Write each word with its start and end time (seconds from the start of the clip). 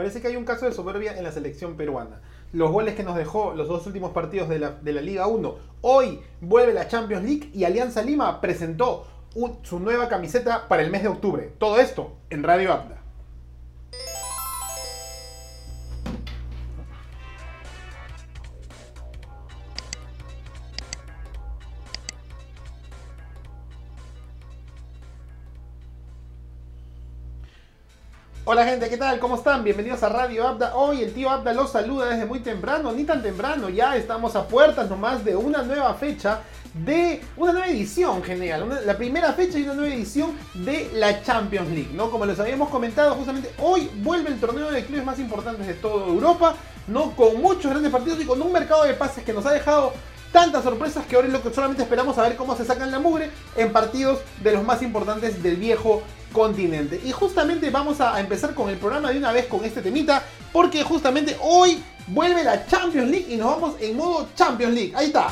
Parece 0.00 0.22
que 0.22 0.28
hay 0.28 0.36
un 0.36 0.46
caso 0.46 0.64
de 0.64 0.72
soberbia 0.72 1.18
en 1.18 1.24
la 1.24 1.30
selección 1.30 1.76
peruana. 1.76 2.22
Los 2.54 2.70
goles 2.72 2.94
que 2.94 3.02
nos 3.02 3.16
dejó 3.16 3.52
los 3.54 3.68
dos 3.68 3.86
últimos 3.86 4.12
partidos 4.12 4.48
de 4.48 4.58
la, 4.58 4.70
de 4.70 4.94
la 4.94 5.02
Liga 5.02 5.26
1. 5.26 5.56
Hoy 5.82 6.20
vuelve 6.40 6.72
la 6.72 6.88
Champions 6.88 7.22
League 7.22 7.50
y 7.52 7.64
Alianza 7.64 8.00
Lima 8.00 8.40
presentó 8.40 9.06
su 9.60 9.78
nueva 9.78 10.08
camiseta 10.08 10.68
para 10.68 10.80
el 10.80 10.90
mes 10.90 11.02
de 11.02 11.08
octubre. 11.08 11.52
Todo 11.58 11.78
esto 11.78 12.16
en 12.30 12.42
Radio 12.42 12.72
Abda. 12.72 12.99
Hola 28.52 28.64
gente, 28.64 28.88
¿qué 28.88 28.96
tal? 28.96 29.20
¿Cómo 29.20 29.36
están? 29.36 29.62
Bienvenidos 29.62 30.02
a 30.02 30.08
Radio 30.08 30.48
Abda. 30.48 30.74
Hoy 30.74 31.04
el 31.04 31.14
tío 31.14 31.30
Abda 31.30 31.52
los 31.52 31.70
saluda 31.70 32.06
desde 32.06 32.26
muy 32.26 32.40
temprano, 32.40 32.90
ni 32.90 33.04
tan 33.04 33.22
temprano, 33.22 33.68
ya 33.68 33.94
estamos 33.94 34.34
a 34.34 34.48
puertas 34.48 34.90
nomás 34.90 35.24
de 35.24 35.36
una 35.36 35.62
nueva 35.62 35.94
fecha, 35.94 36.40
de 36.74 37.22
una 37.36 37.52
nueva 37.52 37.68
edición 37.68 38.24
genial, 38.24 38.82
la 38.84 38.96
primera 38.96 39.34
fecha 39.34 39.56
y 39.56 39.62
una 39.62 39.74
nueva 39.74 39.94
edición 39.94 40.32
de 40.52 40.90
la 40.94 41.22
Champions 41.22 41.68
League, 41.68 41.92
¿no? 41.94 42.10
Como 42.10 42.26
les 42.26 42.40
habíamos 42.40 42.70
comentado, 42.70 43.14
justamente 43.14 43.52
hoy 43.58 43.88
vuelve 44.02 44.30
el 44.30 44.40
torneo 44.40 44.68
de 44.72 44.84
clubes 44.84 45.04
más 45.04 45.20
importantes 45.20 45.68
de 45.68 45.74
toda 45.74 46.08
Europa, 46.08 46.56
¿no? 46.88 47.12
Con 47.14 47.40
muchos 47.40 47.70
grandes 47.70 47.92
partidos 47.92 48.20
y 48.20 48.24
con 48.24 48.42
un 48.42 48.50
mercado 48.50 48.82
de 48.82 48.94
pases 48.94 49.22
que 49.22 49.32
nos 49.32 49.46
ha 49.46 49.52
dejado 49.52 49.92
tantas 50.32 50.64
sorpresas 50.64 51.06
que 51.06 51.16
ahora 51.16 51.28
es 51.28 51.32
lo 51.32 51.42
que 51.42 51.52
solamente 51.52 51.82
esperamos 51.82 52.16
a 52.18 52.22
ver 52.22 52.36
cómo 52.36 52.56
se 52.56 52.64
sacan 52.64 52.90
la 52.90 52.98
mugre 52.98 53.30
en 53.56 53.72
partidos 53.72 54.20
de 54.42 54.52
los 54.52 54.64
más 54.64 54.82
importantes 54.82 55.42
del 55.42 55.56
viejo 55.56 56.02
continente. 56.32 57.00
Y 57.04 57.12
justamente 57.12 57.70
vamos 57.70 58.00
a 58.00 58.20
empezar 58.20 58.54
con 58.54 58.70
el 58.70 58.76
programa 58.76 59.10
de 59.10 59.18
una 59.18 59.32
vez 59.32 59.46
con 59.46 59.64
este 59.64 59.82
temita, 59.82 60.22
porque 60.52 60.82
justamente 60.82 61.36
hoy 61.40 61.82
vuelve 62.06 62.44
la 62.44 62.66
Champions 62.66 63.10
League 63.10 63.26
y 63.28 63.36
nos 63.36 63.48
vamos 63.48 63.74
en 63.80 63.96
modo 63.96 64.28
Champions 64.34 64.74
League. 64.74 64.92
Ahí 64.94 65.06
está. 65.06 65.28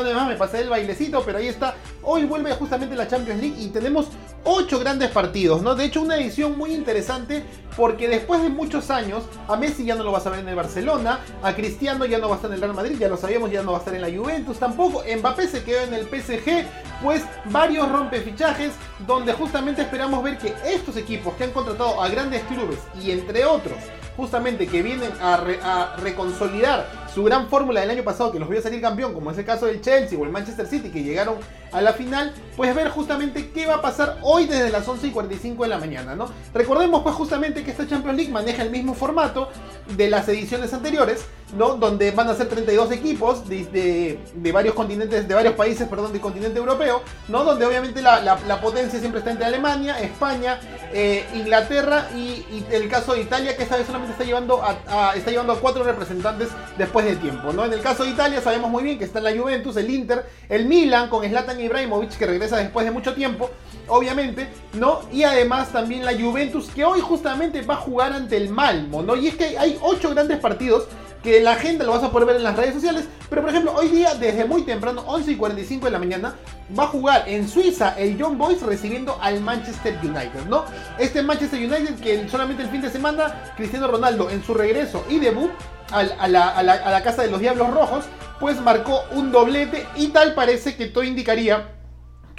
Donde 0.00 0.14
más 0.14 0.28
me 0.28 0.36
pasé 0.36 0.60
el 0.60 0.68
bailecito, 0.68 1.22
pero 1.24 1.38
ahí 1.38 1.48
está. 1.48 1.74
Hoy 2.02 2.24
vuelve 2.24 2.52
justamente 2.54 2.96
la 2.96 3.06
Champions 3.06 3.40
League 3.40 3.56
y 3.58 3.68
tenemos 3.68 4.08
8 4.44 4.78
grandes 4.78 5.10
partidos, 5.10 5.62
¿no? 5.62 5.74
De 5.74 5.84
hecho, 5.84 6.00
una 6.00 6.16
edición 6.16 6.56
muy 6.56 6.72
interesante 6.72 7.44
porque 7.76 8.08
después 8.08 8.42
de 8.42 8.48
muchos 8.48 8.90
años, 8.90 9.22
a 9.48 9.56
Messi 9.56 9.84
ya 9.84 9.94
no 9.94 10.04
lo 10.04 10.12
vas 10.12 10.26
a 10.26 10.30
ver 10.30 10.40
en 10.40 10.48
el 10.48 10.54
Barcelona, 10.54 11.20
a 11.42 11.54
Cristiano 11.54 12.04
ya 12.06 12.18
no 12.18 12.28
va 12.28 12.34
a 12.34 12.36
estar 12.36 12.50
en 12.50 12.54
el 12.54 12.60
Real 12.60 12.74
Madrid, 12.74 12.96
ya 12.98 13.08
lo 13.08 13.16
sabíamos, 13.16 13.50
ya 13.50 13.62
no 13.62 13.72
va 13.72 13.78
a 13.78 13.80
estar 13.80 13.94
en 13.94 14.02
la 14.02 14.10
Juventus 14.10 14.58
tampoco. 14.58 15.02
Mbappé 15.18 15.46
se 15.46 15.62
quedó 15.62 15.80
en 15.82 15.94
el 15.94 16.06
PSG, 16.06 16.64
pues 17.02 17.22
varios 17.46 17.90
rompefichajes 17.90 18.72
donde 19.06 19.32
justamente 19.32 19.82
esperamos 19.82 20.22
ver 20.22 20.38
que 20.38 20.54
estos 20.64 20.96
equipos 20.96 21.34
que 21.34 21.44
han 21.44 21.52
contratado 21.52 22.02
a 22.02 22.08
grandes 22.08 22.42
clubes 22.44 22.78
y 23.02 23.10
entre 23.10 23.44
otros 23.44 23.78
justamente 24.16 24.66
que 24.66 24.82
vienen 24.82 25.12
a 25.22 25.96
reconsolidar 25.98 26.99
su 27.14 27.24
gran 27.24 27.48
fórmula 27.48 27.80
del 27.80 27.90
año 27.90 28.04
pasado 28.04 28.30
que 28.32 28.38
los 28.38 28.48
vio 28.48 28.62
salir 28.62 28.80
campeón, 28.80 29.12
como 29.14 29.30
es 29.30 29.38
el 29.38 29.44
caso 29.44 29.66
del 29.66 29.80
Chelsea 29.80 30.18
o 30.18 30.24
el 30.24 30.30
Manchester 30.30 30.66
City 30.66 30.90
que 30.90 31.02
llegaron 31.02 31.36
a 31.72 31.80
la 31.80 31.92
final, 31.92 32.32
pues 32.56 32.74
ver 32.74 32.88
justamente 32.88 33.50
qué 33.50 33.66
va 33.66 33.76
a 33.76 33.82
pasar 33.82 34.18
hoy 34.22 34.46
desde 34.46 34.70
las 34.70 34.86
11 34.86 35.06
y 35.06 35.10
45 35.10 35.62
de 35.62 35.68
la 35.68 35.78
mañana, 35.78 36.14
¿no? 36.16 36.28
Recordemos 36.52 37.02
pues 37.02 37.14
justamente 37.14 37.62
que 37.62 37.70
esta 37.70 37.86
Champions 37.86 38.16
League 38.16 38.32
maneja 38.32 38.62
el 38.62 38.70
mismo 38.70 38.94
formato 38.94 39.48
de 39.96 40.08
las 40.10 40.28
ediciones 40.28 40.72
anteriores, 40.74 41.24
¿no? 41.56 41.76
Donde 41.76 42.10
van 42.10 42.28
a 42.28 42.34
ser 42.34 42.48
32 42.48 42.90
equipos 42.92 43.48
de, 43.48 44.18
de- 44.34 44.52
varios 44.52 44.74
continentes, 44.74 45.26
de 45.28 45.34
varios 45.34 45.54
países, 45.54 45.86
perdón, 45.88 46.10
del 46.12 46.20
continente 46.20 46.58
europeo, 46.58 47.02
¿no? 47.28 47.44
Donde 47.44 47.64
obviamente 47.66 48.02
la, 48.02 48.20
la- 48.20 48.38
la 48.48 48.60
potencia 48.60 48.98
siempre 48.98 49.20
está 49.20 49.30
entre 49.30 49.46
Alemania, 49.46 50.00
España, 50.00 50.58
eh, 50.92 51.24
Inglaterra 51.34 52.08
y, 52.16 52.64
el 52.72 52.88
caso 52.88 53.14
de 53.14 53.20
Italia, 53.22 53.56
que 53.56 53.62
esta 53.62 53.76
vez 53.76 53.86
solamente 53.86 54.12
está 54.12 54.24
llevando 54.24 54.60
a- 54.62 55.14
está 55.14 55.30
llevando 55.30 55.52
a 55.52 55.60
cuatro 55.60 55.84
representantes 55.84 56.48
después 56.76 56.99
de 57.04 57.16
tiempo, 57.16 57.52
¿no? 57.52 57.64
En 57.64 57.72
el 57.72 57.80
caso 57.80 58.04
de 58.04 58.10
Italia 58.10 58.40
sabemos 58.40 58.70
muy 58.70 58.82
bien 58.82 58.98
que 58.98 59.04
está 59.04 59.20
la 59.20 59.36
Juventus, 59.36 59.76
el 59.76 59.90
Inter, 59.90 60.24
el 60.48 60.66
Milan 60.66 61.08
con 61.08 61.26
Zlatan 61.26 61.60
Ibrahimovic 61.60 62.16
que 62.16 62.26
regresa 62.26 62.56
después 62.56 62.84
de 62.84 62.92
mucho 62.92 63.14
tiempo, 63.14 63.50
obviamente, 63.88 64.48
¿no? 64.74 65.00
Y 65.12 65.22
además 65.22 65.70
también 65.70 66.04
la 66.04 66.12
Juventus 66.12 66.68
que 66.68 66.84
hoy 66.84 67.00
justamente 67.00 67.62
va 67.62 67.74
a 67.74 67.78
jugar 67.78 68.12
ante 68.12 68.36
el 68.36 68.50
Malmo, 68.50 69.02
¿no? 69.02 69.16
Y 69.16 69.28
es 69.28 69.34
que 69.36 69.58
hay 69.58 69.78
ocho 69.82 70.10
grandes 70.10 70.38
partidos 70.38 70.88
que 71.22 71.40
la 71.40 71.56
gente 71.56 71.84
lo 71.84 71.92
vas 71.92 72.02
a 72.02 72.10
poder 72.10 72.28
ver 72.28 72.36
en 72.36 72.42
las 72.42 72.56
redes 72.56 72.74
sociales, 72.74 73.04
pero 73.28 73.42
por 73.42 73.50
ejemplo, 73.50 73.74
hoy 73.74 73.88
día 73.88 74.14
desde 74.14 74.44
muy 74.44 74.62
temprano, 74.62 75.02
11 75.06 75.32
y 75.32 75.36
45 75.36 75.86
de 75.86 75.90
la 75.90 75.98
mañana, 75.98 76.34
va 76.78 76.84
a 76.84 76.88
jugar 76.88 77.24
en 77.28 77.48
Suiza 77.48 77.94
el 77.98 78.16
Young 78.16 78.36
Boys 78.36 78.62
recibiendo 78.62 79.18
al 79.20 79.40
Manchester 79.40 79.98
United, 80.02 80.46
¿no? 80.48 80.64
Este 80.98 81.22
Manchester 81.22 81.58
United 81.58 81.96
que 82.00 82.28
solamente 82.28 82.62
el 82.62 82.68
fin 82.70 82.80
de 82.80 82.90
semana, 82.90 83.52
Cristiano 83.56 83.88
Ronaldo 83.88 84.30
en 84.30 84.42
su 84.42 84.54
regreso 84.54 85.04
y 85.08 85.18
debut 85.18 85.50
a 85.90 86.28
la 86.28 87.00
casa 87.02 87.22
de 87.22 87.30
los 87.30 87.40
Diablos 87.40 87.70
Rojos, 87.70 88.04
pues 88.38 88.60
marcó 88.60 89.02
un 89.12 89.32
doblete 89.32 89.86
y 89.96 90.08
tal 90.08 90.34
parece 90.34 90.76
que 90.76 90.86
todo 90.86 91.04
indicaría 91.04 91.68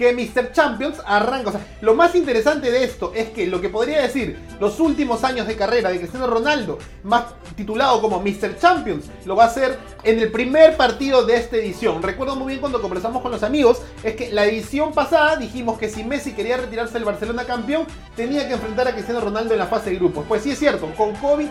que 0.02 0.14
Mr. 0.14 0.52
Champions 0.52 1.00
arranca. 1.06 1.50
O 1.50 1.52
sea, 1.52 1.62
lo 1.82 1.94
más 1.94 2.16
interesante 2.16 2.72
de 2.72 2.84
esto 2.84 3.14
es 3.16 3.30
que 3.30 3.46
lo 3.46 3.62
que 3.62 3.70
podría 3.70 4.02
decir 4.02 4.40
los 4.60 4.80
últimos 4.80 5.24
años 5.24 5.46
de 5.46 5.56
carrera 5.56 5.92
de 5.92 6.00
Cristiano 6.00 6.26
Ronaldo, 6.26 6.80
más 7.04 7.26
titulado 7.56 8.02
como 8.02 8.20
Mr. 8.20 8.58
Champions, 8.58 9.06
lo 9.26 9.36
va 9.36 9.44
a 9.44 9.48
hacer 9.48 9.78
en 10.04 10.18
el 10.18 10.32
primer 10.32 10.76
partido 10.76 11.24
de 11.24 11.36
esta 11.36 11.58
edición. 11.58 12.02
Recuerdo 12.02 12.36
muy 12.36 12.48
bien 12.48 12.62
cuando 12.62 12.82
conversamos 12.82 13.22
con 13.22 13.32
los 13.32 13.44
amigos, 13.44 13.84
es 14.04 14.16
que 14.16 14.32
la 14.32 14.46
edición 14.46 14.92
pasada 14.92 15.36
dijimos 15.36 15.78
que 15.78 15.88
si 15.88 16.04
Messi 16.04 16.34
quería 16.34 16.58
retirarse 16.58 16.96
del 16.96 17.06
Barcelona 17.06 17.46
campeón, 17.46 17.86
tenía 18.16 18.48
que 18.48 18.56
enfrentar 18.56 18.88
a 18.88 18.94
Cristiano 18.94 19.22
Ronaldo 19.22 19.54
en 19.54 19.60
la 19.60 19.68
fase 19.68 19.92
de 19.92 19.98
grupos. 19.98 20.26
Pues 20.28 20.42
sí 20.42 20.50
es 20.50 20.58
cierto, 20.58 20.92
con 20.98 21.14
COVID 21.14 21.48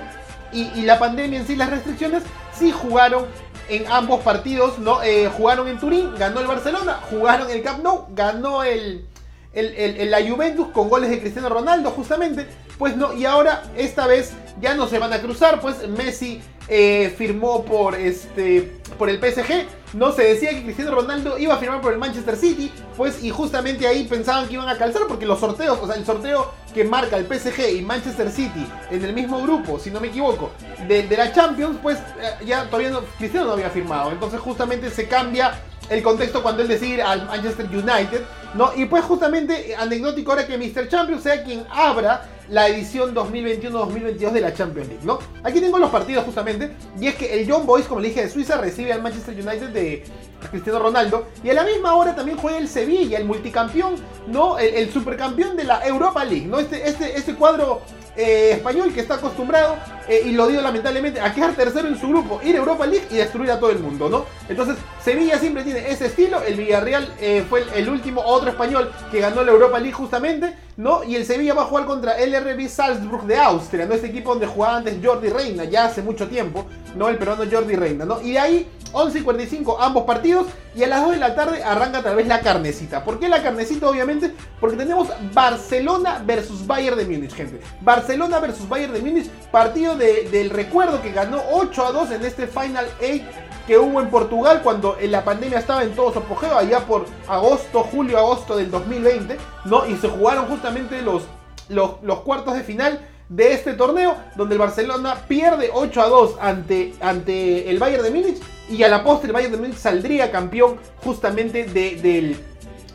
y, 0.53 0.63
y 0.75 0.83
la 0.83 0.99
pandemia 0.99 1.39
en 1.39 1.47
sí, 1.47 1.55
las 1.55 1.71
restricciones, 1.71 2.25
sí 2.53 2.73
jugaron 2.73 3.27
en 3.71 3.87
ambos 3.91 4.21
partidos, 4.23 4.79
¿no? 4.79 5.03
Eh, 5.03 5.31
jugaron 5.37 5.69
en 5.69 5.79
Turín, 5.79 6.15
ganó 6.19 6.41
el 6.41 6.47
Barcelona, 6.47 7.01
jugaron 7.11 7.51
el 7.51 7.63
Camp 7.63 7.83
Nou, 7.83 8.07
ganó 8.11 8.63
el, 8.65 9.07
el- 9.53 9.75
el- 9.77 10.11
la 10.11 10.19
Juventus 10.29 10.69
con 10.69 10.89
goles 10.89 11.11
de 11.11 11.21
Cristiano 11.21 11.49
Ronaldo, 11.49 11.91
justamente. 11.91 12.47
Pues 12.79 12.97
no, 12.97 13.13
y 13.15 13.27
ahora 13.27 13.63
esta 13.77 14.07
vez 14.07 14.33
ya 14.61 14.75
no 14.75 14.87
se 14.89 14.99
van 14.99 15.13
a 15.13 15.21
cruzar, 15.21 15.61
pues 15.61 15.87
Messi 15.89 16.41
eh, 16.73 17.13
firmó 17.19 17.65
por 17.65 17.97
este 17.97 18.81
por 18.97 19.11
el 19.11 19.19
PSG. 19.19 19.67
No 19.93 20.13
se 20.13 20.23
decía 20.23 20.51
que 20.51 20.63
Cristiano 20.63 20.93
Ronaldo 20.93 21.37
iba 21.37 21.55
a 21.55 21.59
firmar 21.59 21.81
por 21.81 21.93
el 21.93 21.99
Manchester 21.99 22.37
City, 22.37 22.71
pues 22.97 23.25
y 23.25 23.31
justamente 23.31 23.89
ahí 23.89 24.05
pensaban 24.05 24.47
que 24.47 24.55
iban 24.55 24.69
a 24.69 24.79
calzar 24.79 25.03
porque 25.09 25.27
los 25.27 25.41
sorteos, 25.41 25.81
o 25.83 25.87
sea, 25.89 25.97
el 25.97 26.07
sorteo 26.07 26.53
que 26.73 26.85
marca 26.85 27.17
el 27.17 27.27
PSG 27.27 27.77
y 27.77 27.83
Manchester 27.83 28.31
City 28.31 28.65
en 28.89 29.05
el 29.05 29.13
mismo 29.13 29.43
grupo, 29.43 29.81
si 29.81 29.91
no 29.91 30.01
me 30.01 30.07
equivoco, 30.07 30.53
de, 30.87 31.09
la 31.17 31.33
Champions, 31.33 31.77
pues 31.83 31.99
eh, 31.99 32.45
ya 32.47 32.67
todavía 32.67 32.91
no, 32.91 33.01
Cristiano 33.19 33.47
no 33.47 33.53
había 33.55 33.71
firmado. 33.71 34.13
Entonces 34.13 34.39
justamente 34.39 34.91
se 34.91 35.09
cambia 35.09 35.61
el 35.89 36.05
contexto 36.05 36.41
cuando 36.41 36.63
él 36.63 36.69
decide 36.69 36.95
ir 36.95 37.03
al 37.03 37.27
Manchester 37.27 37.67
United, 37.67 38.23
¿no? 38.55 38.71
Y 38.77 38.85
pues 38.85 39.03
justamente 39.05 39.75
anecdótico 39.75 40.31
ahora 40.31 40.47
que 40.47 40.57
Mr. 40.57 40.87
Champions 40.89 41.25
sea 41.25 41.43
quien 41.43 41.67
abra 41.69 42.29
la 42.51 42.69
edición 42.69 43.15
2021-2022 43.15 44.33
de 44.33 44.41
la 44.41 44.53
Champions 44.53 44.89
League, 44.89 45.05
¿no? 45.05 45.21
Aquí 45.43 45.61
tengo 45.61 45.79
los 45.79 45.91
partidos 45.91 46.25
justamente, 46.25 46.73
y 47.01 47.07
es 47.07 47.15
que 47.15 47.41
el 47.41 47.47
Young 47.47 47.65
Boys, 47.65 47.87
como 47.87 48.01
le 48.01 48.09
dije, 48.09 48.23
de 48.23 48.29
Suiza 48.29 48.57
recibe 48.57 48.93
al 48.93 49.03
Manchester 49.03 49.35
United 49.35 49.69
de 49.69 50.05
Cristiano 50.49 50.79
Ronaldo, 50.79 51.27
y 51.43 51.51
a 51.51 51.55
la 51.55 51.65
misma 51.65 51.95
hora 51.95 52.15
también 52.15 52.39
juega 52.39 52.59
el 52.59 52.69
Sevilla, 52.69 53.19
el 53.19 53.25
multicampeón, 53.25 53.95
¿no? 54.27 54.59
El, 54.59 54.91
supercampeón 54.91 55.57
de 55.57 55.65
la 55.65 55.87
Europa 55.87 56.25
League, 56.25 56.47
¿no? 56.47 56.59
Este, 56.59 56.89
este, 56.89 57.17
este 57.17 57.35
cuadro 57.35 57.81
eh, 58.17 58.53
español 58.57 58.93
que 58.93 59.01
está 59.01 59.15
acostumbrado, 59.15 59.77
eh, 60.09 60.23
y 60.27 60.33
lo 60.33 60.49
digo 60.49 60.61
lamentablemente, 60.61 61.21
a 61.21 61.33
quedar 61.33 61.55
tercero 61.55 61.89
en 61.89 61.99
su 61.99 62.09
grupo, 62.09 62.41
ir 62.43 62.57
a 62.57 62.59
Europa 62.59 62.87
League 62.87 63.07
y 63.11 63.17
destruir 63.17 63.51
a 63.51 63.61
todo 63.61 63.71
el 63.71 63.79
mundo, 63.79 64.09
¿no? 64.09 64.27
Entonces, 64.49 64.77
Sevilla 65.03 65.39
siempre 65.39 65.63
tiene 65.63 65.89
ese 65.91 66.07
estilo, 66.07 66.43
el 66.43 66.57
Villarreal 66.57 67.15
eh, 67.21 67.45
fue 67.49 67.61
el, 67.63 67.69
el 67.71 67.89
último 67.89 68.21
otro 68.23 68.51
español 68.51 68.91
que 69.11 69.21
ganó 69.21 69.43
la 69.43 69.53
Europa 69.53 69.79
League 69.79 69.95
justamente, 69.95 70.55
¿no? 70.77 71.05
Y 71.05 71.15
el 71.15 71.25
Sevilla 71.25 71.55
va 71.55 71.63
a 71.63 71.67
jugar 71.67 71.87
contra 71.87 72.19
el 72.19 72.35
RB 72.35 72.69
Salzburg 72.69 73.27
de 73.27 73.39
Austria, 73.39 73.87
¿no? 73.87 73.95
Este 73.95 74.09
equipo 74.09 74.31
donde 74.31 74.47
jugaba 74.47 74.79
antes 74.79 74.99
Jordi 75.03 75.29
Reina, 75.29 75.65
ya 75.65 75.85
hace 75.85 76.03
mucho 76.03 76.27
tiempo, 76.29 76.67
¿no? 76.97 77.09
El 77.09 77.17
peruano 77.17 77.45
Jordi 77.51 77.77
Reina, 77.77 78.05
¿no? 78.05 78.21
Y 78.21 78.33
de 78.33 78.39
ahí 78.39 78.69
11 78.93 79.19
y 79.19 79.23
45 79.23 79.81
ambos 79.81 80.05
partidos 80.05 80.47
y 80.75 80.83
a 80.83 80.87
las 80.87 81.03
2 81.03 81.13
de 81.13 81.17
la 81.19 81.35
tarde 81.35 81.63
arranca 81.63 82.03
tal 82.03 82.17
vez 82.17 82.27
la 82.27 82.41
carnecita. 82.41 83.05
¿Por 83.05 83.19
qué 83.19 83.29
la 83.29 83.43
carnecita? 83.43 83.89
Obviamente 83.89 84.35
porque 84.61 84.77
tenemos 84.77 85.09
Barcelona 85.33 86.23
versus 86.25 86.67
Bayern 86.67 86.97
de 86.97 87.05
Múnich, 87.05 87.35
gente. 87.35 87.61
Barcelona 87.81 88.39
versus 88.39 88.69
Bayern 88.69 88.93
de 88.93 89.01
Múnich, 89.01 89.29
partido 89.51 89.97
del 89.97 90.51
recuerdo 90.51 91.03
que 91.03 91.13
ganó 91.13 91.43
8 91.53 91.87
a 91.87 91.93
2 91.93 92.11
en 92.13 92.25
este 92.25 92.47
Final 92.47 92.87
8 93.01 93.23
que 93.67 93.79
hubo 93.79 94.01
en 94.01 94.11
Portugal 94.11 94.63
cuando 94.65 94.97
la 95.01 95.25
pandemia 95.25 95.59
estaba 95.59 95.85
en 95.85 95.95
todo 95.95 96.13
su 96.13 96.19
apogeo, 96.19 96.57
allá 96.57 96.81
por 96.81 97.07
agosto, 97.29 97.85
julio, 97.85 98.19
agosto 98.19 98.57
del 98.57 98.71
2020, 98.71 99.37
¿no? 99.67 99.87
Y 99.87 99.97
se 99.97 100.09
jugaron 100.09 100.47
justamente 100.47 101.03
los, 101.03 101.23
los 101.69 102.21
cuartos 102.23 102.55
de 102.55 102.63
final 102.63 103.01
de 103.31 103.53
este 103.53 103.75
torneo, 103.75 104.17
donde 104.37 104.55
el 104.55 104.59
Barcelona 104.59 105.25
pierde 105.27 105.71
8 105.73 106.03
a 106.03 106.09
2 106.09 106.37
ante, 106.41 106.95
ante 107.01 107.71
el 107.71 107.79
Bayern 107.79 108.03
de 108.03 108.11
Múnich 108.11 108.43
y 108.69 108.83
a 108.83 108.89
la 108.89 109.05
postre 109.05 109.29
el 109.29 109.33
Bayern 109.33 109.53
de 109.53 109.59
Múnich 109.59 109.77
saldría 109.77 110.33
campeón 110.33 110.79
justamente 110.97 111.65
de, 111.65 112.37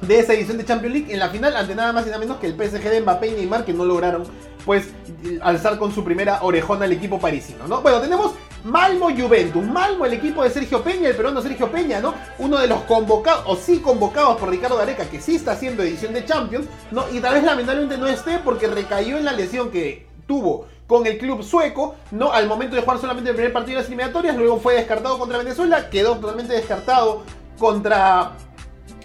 de 0.01 0.19
esa 0.19 0.33
edición 0.33 0.57
de 0.57 0.65
Champions 0.65 0.93
League 0.93 1.13
en 1.13 1.19
la 1.19 1.29
final 1.29 1.55
ante 1.55 1.73
nada 1.73 1.93
más 1.93 2.05
y 2.05 2.07
nada 2.07 2.19
menos 2.19 2.37
que 2.37 2.47
el 2.47 2.53
PSG 2.53 2.83
de 2.83 3.01
Mbappé 3.01 3.27
y 3.27 3.31
Neymar 3.31 3.63
que 3.63 3.73
no 3.73 3.85
lograron 3.85 4.25
pues 4.65 4.89
alzar 5.41 5.77
con 5.77 5.93
su 5.93 6.03
primera 6.03 6.39
orejona 6.41 6.85
al 6.85 6.91
equipo 6.91 7.19
parisino, 7.19 7.67
¿no? 7.67 7.81
Bueno, 7.81 8.01
tenemos 8.01 8.33
Malmo 8.65 9.11
Juventus, 9.15 9.63
Malmo 9.63 10.05
el 10.05 10.13
equipo 10.13 10.43
de 10.43 10.49
Sergio 10.49 10.83
Peña, 10.83 11.09
el 11.09 11.15
peruano 11.15 11.39
Sergio 11.41 11.71
Peña, 11.71 12.01
¿no? 12.01 12.15
Uno 12.39 12.57
de 12.57 12.67
los 12.67 12.81
convocados, 12.81 13.43
o 13.45 13.55
sí 13.55 13.77
convocados 13.77 14.37
por 14.37 14.49
Ricardo 14.49 14.75
Gareca, 14.75 15.05
que 15.05 15.21
sí 15.21 15.35
está 15.35 15.51
haciendo 15.51 15.83
edición 15.83 16.13
de 16.13 16.25
Champions, 16.25 16.65
¿no? 16.89 17.05
Y 17.11 17.19
tal 17.19 17.35
vez 17.35 17.43
lamentablemente 17.43 17.97
no 17.99 18.07
esté 18.07 18.39
porque 18.39 18.67
recayó 18.67 19.17
en 19.17 19.25
la 19.25 19.33
lesión 19.33 19.69
que 19.69 20.04
tuvo 20.27 20.67
con 20.87 21.05
el 21.07 21.17
club 21.17 21.43
sueco, 21.43 21.95
¿no? 22.11 22.31
Al 22.31 22.47
momento 22.47 22.75
de 22.75 22.81
jugar 22.81 22.99
solamente 22.99 23.29
el 23.29 23.35
primer 23.35 23.53
partido 23.53 23.77
de 23.77 23.81
las 23.81 23.87
eliminatorias, 23.87 24.35
luego 24.35 24.59
fue 24.59 24.75
descartado 24.75 25.17
contra 25.17 25.39
Venezuela, 25.39 25.89
quedó 25.89 26.17
totalmente 26.17 26.53
descartado 26.53 27.23
contra 27.57 28.33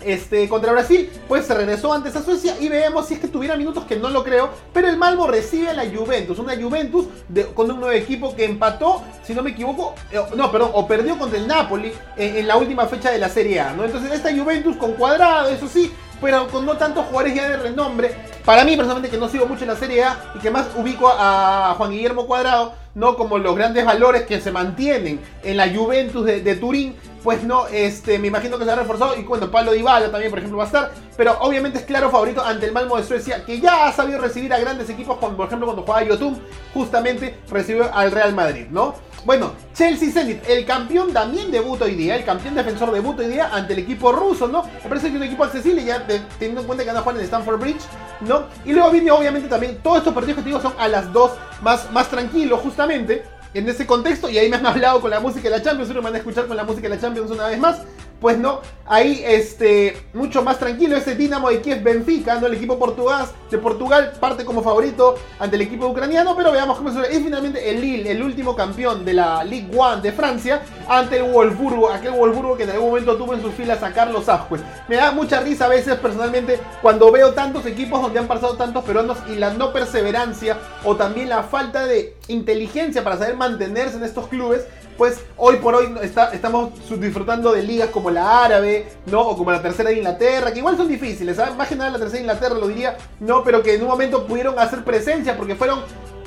este, 0.02 0.49
contra 0.49 0.72
Brasil, 0.72 1.11
pues 1.28 1.46
se 1.46 1.55
regresó 1.55 1.93
antes 1.93 2.17
a 2.17 2.22
Suecia 2.22 2.56
y 2.58 2.69
veamos 2.69 3.06
si 3.06 3.14
es 3.14 3.20
que 3.20 3.28
tuviera 3.28 3.56
minutos 3.56 3.84
que 3.84 3.96
no 3.96 4.08
lo 4.08 4.25
creo, 4.25 4.50
pero 4.72 4.88
el 4.88 4.96
Malmo 4.96 5.26
recibe 5.26 5.69
a 5.69 5.75
la 5.75 5.84
Juventus, 5.84 6.38
una 6.38 6.56
Juventus 6.56 7.06
con 7.55 7.70
un 7.70 7.81
nuevo 7.81 7.93
equipo 7.93 8.34
que 8.34 8.44
empató, 8.44 9.02
si 9.22 9.34
no 9.34 9.43
me 9.43 9.50
equivoco, 9.50 9.94
eh, 10.11 10.20
no, 10.37 10.50
perdón, 10.50 10.70
o 10.75 10.87
perdió 10.87 11.19
contra 11.19 11.38
el 11.38 11.46
Napoli 11.46 11.93
en, 12.17 12.46
la 12.46 12.56
última 12.56 12.87
fecha 12.87 13.11
de 13.11 13.19
la 13.19 13.28
Serie 13.28 13.61
A, 13.61 13.72
¿no? 13.72 13.84
Entonces 13.84 14.11
esta 14.12 14.34
Juventus 14.34 14.76
con 14.76 14.93
cuadrado, 14.93 15.50
eso 15.50 15.69
sí, 15.69 15.93
pero 16.20 16.49
con 16.49 16.67
no 16.67 16.76
tantos 16.76 17.06
jugadores 17.06 17.34
ya 17.34 17.49
de 17.49 17.56
renombre. 17.56 18.14
Para 18.44 18.64
mí, 18.64 18.76
personalmente, 18.76 19.11
que 19.11 19.20
no 19.20 19.28
sigo 19.28 19.46
mucho 19.46 19.62
en 19.62 19.69
la 19.69 19.76
Serie 19.76 20.05
A 20.05 20.32
y 20.34 20.38
que 20.38 20.50
más 20.50 20.67
ubico 20.76 21.11
a 21.12 21.75
Juan 21.76 21.90
Guillermo 21.90 22.26
Cuadrado, 22.26 22.75
no 22.94 23.16
como 23.16 23.38
los 23.38 23.56
grandes 23.56 23.84
valores 23.84 24.22
que 24.22 24.40
se 24.40 24.50
mantienen 24.50 25.20
en 25.42 25.56
la 25.56 25.69
Juventus 25.69 26.25
de, 26.25 26.56
Turín, 26.56 26.96
pues 27.22 27.44
no, 27.44 27.66
este, 27.69 28.19
me 28.19 28.28
imagino 28.28 28.58
que 28.58 28.64
se 28.64 28.70
ha 28.70 28.76
reforzado. 28.76 29.16
Y 29.19 29.25
cuando 29.25 29.50
Pablo 29.50 29.72
Dybala 29.72 30.10
también, 30.10 30.31
por 30.31 30.38
ejemplo, 30.38 30.58
va 30.58 30.64
a 30.64 30.66
estar. 30.66 30.92
Pero 31.16 31.37
obviamente 31.40 31.78
es 31.78 31.84
claro 31.84 32.10
favorito 32.10 32.42
ante 32.42 32.66
el 32.66 32.72
Malmo 32.72 32.96
de 32.96 33.04
Suecia, 33.04 33.44
que 33.44 33.60
ya 33.60 33.87
ha 33.87 33.92
sabido 33.92 34.20
recibir 34.20 34.52
a 34.52 34.58
grandes 34.58 34.88
equipos, 34.88 35.19
como 35.19 35.37
por 35.37 35.46
ejemplo 35.46 35.66
cuando 35.66 35.82
jugaba 35.82 36.04
Yotun, 36.04 36.40
justamente 36.72 37.38
recibió 37.50 37.92
al 37.94 38.10
Real 38.10 38.34
Madrid, 38.34 38.66
¿no? 38.70 38.94
Bueno, 39.25 39.52
Chelsea 39.75 40.10
Zenit, 40.10 40.48
el 40.48 40.64
campeón 40.64 41.12
también 41.12 41.50
debuta 41.50 41.84
hoy 41.84 41.94
día, 41.94 42.16
el 42.16 42.25
campeón 42.25 42.54
defensor 42.54 42.90
debuta 42.90 43.22
hoy 43.22 43.28
día 43.28 43.50
ante 43.52 43.75
el 43.75 43.81
equipo 43.81 44.12
ruso, 44.12 44.48
¿no? 44.48 44.62
Me 44.62 44.88
parece 44.88 45.10
que 45.10 45.16
un 45.19 45.22
equipo 45.22 45.44
accesible, 45.44 45.84
ya 45.84 46.06
teniendo 46.38 46.62
en 46.62 46.66
cuenta 46.66 46.84
que 46.84 46.90
anda 46.90 47.02
jugando 47.02 47.20
en 47.20 47.26
Stanford 47.26 47.60
Bridge, 47.60 47.82
¿no? 48.22 48.44
Y 48.64 48.72
luego 48.72 48.90
viene 48.90 49.10
obviamente 49.10 49.46
también, 49.46 49.78
todos 49.82 49.98
estos 49.98 50.14
partidos 50.14 50.43
que 50.43 50.50
te 50.50 50.62
son 50.62 50.72
a 50.78 50.88
las 50.88 51.12
2 51.12 51.32
más, 51.62 51.93
más 51.93 52.08
tranquilos, 52.08 52.60
justamente, 52.60 52.81
en 52.92 53.69
ese 53.69 53.87
contexto, 53.87 54.28
y 54.28 54.38
ahí 54.38 54.48
me 54.48 54.56
han 54.56 54.66
hablado 54.66 55.00
con 55.00 55.10
la 55.10 55.20
música 55.20 55.48
de 55.48 55.50
la 55.50 55.62
Champions, 55.62 55.88
seguro 55.88 56.02
me 56.02 56.10
van 56.10 56.14
a 56.16 56.19
escuchar 56.19 56.46
con 56.46 56.56
la 56.56 56.64
música 56.64 56.88
de 56.88 56.94
la 56.96 57.00
Champions 57.00 57.31
una 57.31 57.48
vez 57.48 57.58
más 57.58 57.82
pues 58.20 58.38
no, 58.38 58.61
ahí 58.87 59.22
este, 59.25 59.96
mucho 60.12 60.43
más 60.43 60.58
tranquilo 60.58 60.96
ese 60.96 61.14
Dinamo 61.14 61.49
de 61.49 61.61
Kiev 61.61 61.82
Benfica, 61.82 62.38
¿no? 62.38 62.46
El 62.46 62.55
equipo 62.55 62.78
portugués 62.78 63.31
de 63.50 63.58
Portugal 63.58 64.12
parte 64.20 64.44
como 64.44 64.62
favorito 64.62 65.17
ante 65.38 65.56
el 65.56 65.62
equipo 65.62 65.87
ucraniano, 65.87 66.37
pero 66.37 66.52
veamos 66.52 66.76
cómo 66.76 66.93
se 66.93 67.00
es 67.12 67.22
finalmente 67.22 67.70
el 67.70 67.81
Lille, 67.81 68.11
el 68.11 68.22
último 68.22 68.55
campeón 68.55 69.05
de 69.05 69.14
la 69.14 69.43
Ligue 69.44 69.70
1 69.72 70.02
de 70.02 70.12
Francia, 70.12 70.61
ante 70.88 71.17
el 71.17 71.32
Wolfsburgo, 71.32 71.90
aquel 71.90 72.12
Wolfsburgo 72.12 72.56
que 72.56 72.64
en 72.64 72.70
algún 72.70 72.90
momento 72.90 73.17
tuvo 73.17 73.32
en 73.34 73.43
sus 73.43 73.55
filas 73.55 73.82
a 73.82 73.93
Carlos 73.93 74.28
Ascuez. 74.28 74.61
Me 74.88 74.96
da 74.96 75.12
mucha 75.12 75.40
risa 75.40 75.67
a 75.67 75.69
veces 75.69 75.96
personalmente 75.96 76.61
cuando 76.82 77.11
veo 77.11 77.32
tantos 77.32 77.64
equipos 77.67 78.02
donde 78.02 78.19
han 78.19 78.26
pasado 78.26 78.56
tantos 78.56 78.84
peruanos 78.84 79.19
y 79.28 79.37
la 79.37 79.55
no 79.55 79.72
perseverancia 79.72 80.58
o 80.84 80.96
también 80.96 81.28
la 81.28 81.43
falta 81.44 81.87
de 81.87 82.17
inteligencia 82.28 83.02
para 83.02 83.17
saber 83.17 83.37
mantenerse 83.37 83.96
en 83.96 84.05
estos 84.05 84.28
clubes 84.28 84.67
pues 85.00 85.19
hoy 85.38 85.56
por 85.56 85.75
hoy 85.75 85.94
estamos 86.02 86.73
disfrutando 87.00 87.52
de 87.52 87.62
ligas 87.62 87.88
como 87.88 88.11
la 88.11 88.44
árabe, 88.44 88.87
¿no? 89.06 89.23
O 89.23 89.35
como 89.35 89.50
la 89.50 89.62
tercera 89.62 89.88
de 89.88 89.97
Inglaterra, 89.97 90.52
que 90.52 90.58
igual 90.58 90.76
son 90.76 90.88
difíciles, 90.88 91.38
¿sabes? 91.38 91.56
Más 91.56 91.69
que 91.69 91.75
nada 91.75 91.88
la 91.88 91.99
tercera 91.99 92.19
de 92.19 92.25
Inglaterra 92.25 92.55
lo 92.55 92.69
diría, 92.69 92.99
no, 93.19 93.43
pero 93.43 93.62
que 93.62 93.76
en 93.76 93.81
un 93.81 93.88
momento 93.88 94.26
pudieron 94.26 94.58
hacer 94.58 94.85
presencia 94.85 95.38
porque 95.38 95.55
fueron 95.55 95.81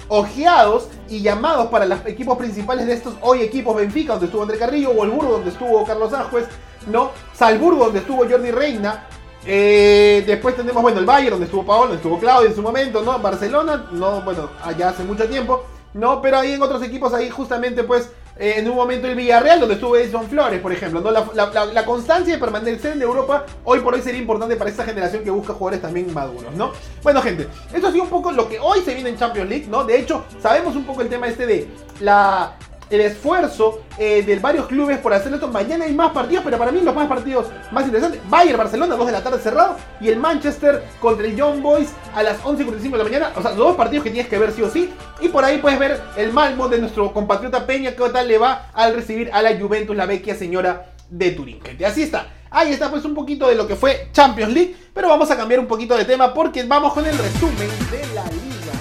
ojeados 0.08 0.88
y 1.08 1.22
llamados 1.22 1.68
para 1.68 1.86
los 1.86 2.04
equipos 2.08 2.36
principales 2.36 2.88
de 2.88 2.94
estos 2.94 3.14
hoy 3.22 3.44
equipos 3.44 3.76
Benfica, 3.76 4.14
donde 4.14 4.26
estuvo 4.26 4.42
André 4.42 4.58
Carrillo, 4.58 4.90
o 4.90 5.04
el 5.04 5.12
Burgo, 5.12 5.34
donde 5.34 5.52
estuvo 5.52 5.86
Carlos 5.86 6.12
Ájuez, 6.12 6.48
¿no? 6.88 7.12
Salzburgo, 7.32 7.86
donde 7.86 8.00
estuvo 8.00 8.28
Jordi 8.28 8.50
Reina. 8.50 9.06
Eh, 9.46 10.24
después 10.26 10.56
tenemos, 10.56 10.82
bueno, 10.82 10.98
el 10.98 11.06
Bayern, 11.06 11.34
donde 11.34 11.46
estuvo 11.46 11.64
Paolo, 11.64 11.90
donde 11.90 11.98
estuvo 11.98 12.18
Claudio 12.18 12.50
en 12.50 12.56
su 12.56 12.64
momento, 12.64 13.04
¿no? 13.04 13.20
Barcelona, 13.20 13.86
no, 13.92 14.22
bueno, 14.22 14.50
allá 14.64 14.90
hace 14.90 15.04
mucho 15.04 15.30
tiempo, 15.30 15.64
¿no? 15.94 16.24
Pero 16.24 16.40
ahí 16.40 16.54
en 16.54 16.64
otros 16.64 16.82
equipos, 16.82 17.14
ahí 17.14 17.30
justamente, 17.30 17.84
pues, 17.84 18.10
eh, 18.38 18.56
en 18.58 18.70
un 18.70 18.76
momento 18.76 19.08
el 19.08 19.16
Villarreal, 19.16 19.60
donde 19.60 19.76
estuvo 19.76 19.96
Edson 19.96 20.28
Flores, 20.28 20.60
por 20.60 20.72
ejemplo. 20.72 21.02
¿no? 21.02 21.12
La, 21.12 21.86
constancia 21.86 22.34
de 22.34 22.40
permanecer 22.40 22.94
en 22.94 23.02
Europa 23.02 23.46
hoy 23.64 23.80
por 23.80 23.94
hoy 23.94 24.02
sería 24.02 24.20
importante 24.20 24.56
para 24.56 24.70
esta 24.70 24.84
generación 24.84 25.24
que 25.24 25.30
busca 25.30 25.54
jugadores 25.54 25.82
también 25.82 26.12
maduros, 26.14 26.54
¿no? 26.56 26.72
Bueno, 27.04 27.22
gente, 27.22 27.48
esto 27.74 27.88
ha 27.88 27.92
sido 27.92 28.04
un 28.04 28.10
poco 28.10 28.32
lo 28.32 28.50
que 28.50 28.60
hoy 28.60 28.82
se 28.82 28.94
viene 28.94 29.10
en 29.10 29.18
Champions 29.18 29.50
League, 29.50 29.68
¿no? 29.70 29.84
De 29.84 30.00
hecho, 30.00 30.26
sabemos 30.42 30.76
un 30.76 30.86
poco 30.86 31.02
el 31.02 31.10
tema 31.10 31.28
este 31.28 31.46
de 31.46 31.68
la 32.00 32.56
el 32.94 33.02
esfuerzo 33.02 33.82
eh, 33.98 34.24
de 34.24 34.38
varios 34.40 34.68
clubes 34.68 34.98
por 35.00 35.14
hacer 35.14 35.34
esto. 35.34 35.48
Mañana 35.48 35.86
hay 35.86 35.94
más 35.94 36.12
partidos, 36.12 36.44
pero 36.44 36.58
para 36.58 36.72
mí 36.72 36.82
los 36.82 36.94
más 36.94 37.08
partidos 37.08 37.48
más 37.72 37.86
interesantes. 37.86 38.22
Bayern 38.30 38.58
Barcelona, 38.58 38.96
2 38.96 39.06
de 39.06 39.12
la 39.12 39.24
tarde 39.24 39.40
cerrado. 39.40 39.78
Y 40.00 40.10
el 40.10 40.18
Manchester 40.18 40.84
contra 41.00 41.26
el 41.26 41.36
Young 41.36 41.62
Boys 41.62 41.90
a 42.14 42.24
las 42.24 42.42
11.45 42.44 42.92
de 42.92 42.98
la 42.98 43.04
mañana. 43.04 43.32
O 43.36 43.42
sea, 43.42 43.52
dos 43.52 43.76
partidos 43.76 44.04
que 44.04 44.12
tienes 44.12 44.30
que 44.30 44.38
ver 44.38 44.52
sí 44.52 44.62
o 44.62 44.70
sí. 44.70 44.92
Y 45.22 45.30
por 45.30 45.44
ahí 45.44 45.58
puedes 45.58 45.80
ver 45.80 46.00
el 46.18 46.32
Malmo 46.32 46.68
de 46.68 46.80
nuestro 46.80 47.12
compatriota 47.14 47.66
Peña, 47.66 47.96
que 47.96 48.10
tal 48.10 48.28
le 48.28 48.38
va 48.38 48.70
al 48.74 48.94
recibir 48.94 49.30
a 49.34 49.42
la 49.42 49.58
Juventus, 49.58 49.96
la 49.96 50.06
vecchia 50.06 50.36
señora 50.36 50.94
de 51.10 51.32
Turín. 51.32 51.62
Gente, 51.62 51.86
así 51.86 52.04
está. 52.04 52.28
Ahí 52.52 52.72
está 52.72 52.92
pues 52.92 53.04
un 53.06 53.16
poquito 53.16 53.48
de 53.48 53.56
lo 53.56 53.68
que 53.68 53.76
fue 53.76 54.10
Champions 54.12 54.54
League. 54.54 54.76
Pero 54.94 55.10
vamos 55.10 55.32
a 55.32 55.38
cambiar 55.38 55.60
un 55.60 55.68
poquito 55.68 55.96
de 55.96 56.06
tema 56.06 56.34
porque 56.34 56.64
vamos 56.64 56.94
con 56.94 57.06
el 57.06 57.18
resumen 57.18 57.70
de 57.90 58.14
la 58.14 58.24
liga. 58.26 58.74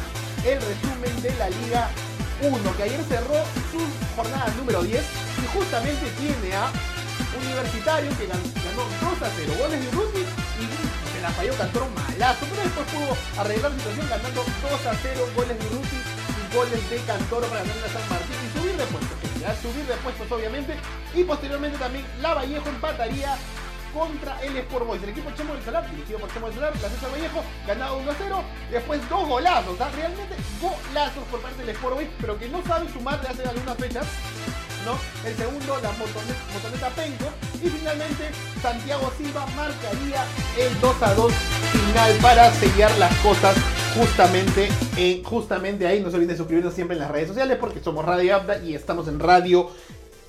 El 0.45 0.59
resumen 0.61 1.23
de 1.23 1.35
la 1.39 1.49
liga 1.49 1.89
1, 2.43 2.77
que 2.77 2.83
ayer 2.83 3.01
cerró 3.05 3.39
su 3.71 3.79
jornada 4.17 4.53
número 4.59 4.83
10 4.83 4.99
y 4.99 5.47
justamente 5.57 6.11
tiene 6.19 6.55
a 6.57 6.73
Universitario 7.39 8.11
que 8.19 8.27
ganó, 8.27 8.43
2 8.43 9.23
a 9.23 9.31
0 9.35 9.53
goles 9.59 9.81
de 9.81 9.89
Urruti 9.89 10.21
y 10.21 10.65
se 11.15 11.21
la 11.23 11.31
falló 11.31 11.55
Cantoro 11.55 11.89
malazo, 11.95 12.45
pero 12.51 12.63
después 12.63 12.87
pudo 12.91 13.17
arreglar 13.41 13.71
la 13.71 13.79
situación 13.79 14.09
ganando 14.11 14.43
2 14.43 14.87
a 14.87 14.95
0 14.95 15.29
goles 15.37 15.59
de 15.59 15.67
Urruti 15.67 15.99
y 16.03 16.55
goles 16.55 16.91
de 16.91 16.97
Cantoro 17.07 17.47
para 17.47 17.63
ganar 17.63 17.79
a 17.79 17.93
San 17.95 18.09
Martín 18.11 18.37
y 18.43 18.49
subir 18.59 18.75
de 18.77 18.87
puestos, 18.91 19.17
subir 19.63 19.87
de 19.87 19.97
puestos 20.03 20.33
obviamente 20.33 20.77
y 21.15 21.25
posteriormente 21.25 21.79
también 21.79 22.05
La 22.21 22.35
Vallejo 22.35 22.69
empataría 22.69 23.39
contra 23.93 24.41
el 24.43 24.57
Sport 24.57 24.87
Boys. 24.87 25.03
El 25.03 25.11
equipo 25.11 25.31
Chemo 25.37 25.55
del 25.55 25.65
Salar, 25.65 25.91
dirigido 25.91 26.19
por 26.19 26.33
Chemo 26.33 26.47
del 26.47 26.57
Salar, 26.57 26.73
la 26.81 26.89
César 26.89 27.13
Vallejo, 27.13 27.43
ganado 27.67 27.99
1 27.99 28.11
a 28.11 28.15
0. 28.19 28.45
Después 28.71 29.09
dos 29.09 29.29
golazos, 29.29 29.81
¿ah? 29.81 29.91
realmente 29.95 30.37
golazos 30.61 31.25
por 31.31 31.41
parte 31.41 31.59
del 31.59 31.71
Sport 31.71 31.95
Boys, 31.95 32.09
pero 32.21 32.39
que 32.39 32.49
no 32.49 32.63
sabe 32.65 32.91
sumar 32.93 33.21
de 33.21 33.29
hace 33.29 33.43
algunas 33.45 33.77
fechas. 33.77 34.07
¿no? 34.85 34.99
El 35.29 35.37
segundo, 35.37 35.79
la 35.81 35.93
motoneta, 35.93 36.89
Penco. 36.91 37.31
Y 37.63 37.69
finalmente, 37.69 38.31
Santiago 38.61 39.13
Silva 39.17 39.47
marcaría 39.55 40.25
el 40.59 40.81
2 40.81 41.03
a 41.03 41.15
2 41.15 41.33
final 41.33 42.13
para 42.21 42.53
sellar 42.53 42.91
las 42.99 43.15
cosas 43.19 43.57
justamente, 43.97 44.69
en, 44.97 45.23
justamente 45.23 45.87
ahí. 45.87 46.01
No 46.01 46.11
se 46.11 46.17
olviden 46.17 46.35
de 46.35 46.37
suscribirnos 46.37 46.75
siempre 46.75 46.97
en 46.97 47.03
las 47.03 47.11
redes 47.11 47.29
sociales 47.29 47.59
porque 47.61 47.81
somos 47.81 48.05
Radio 48.05 48.35
Abda 48.37 48.59
y 48.59 48.75
estamos 48.75 49.09
en 49.09 49.21
Radio 49.21 49.71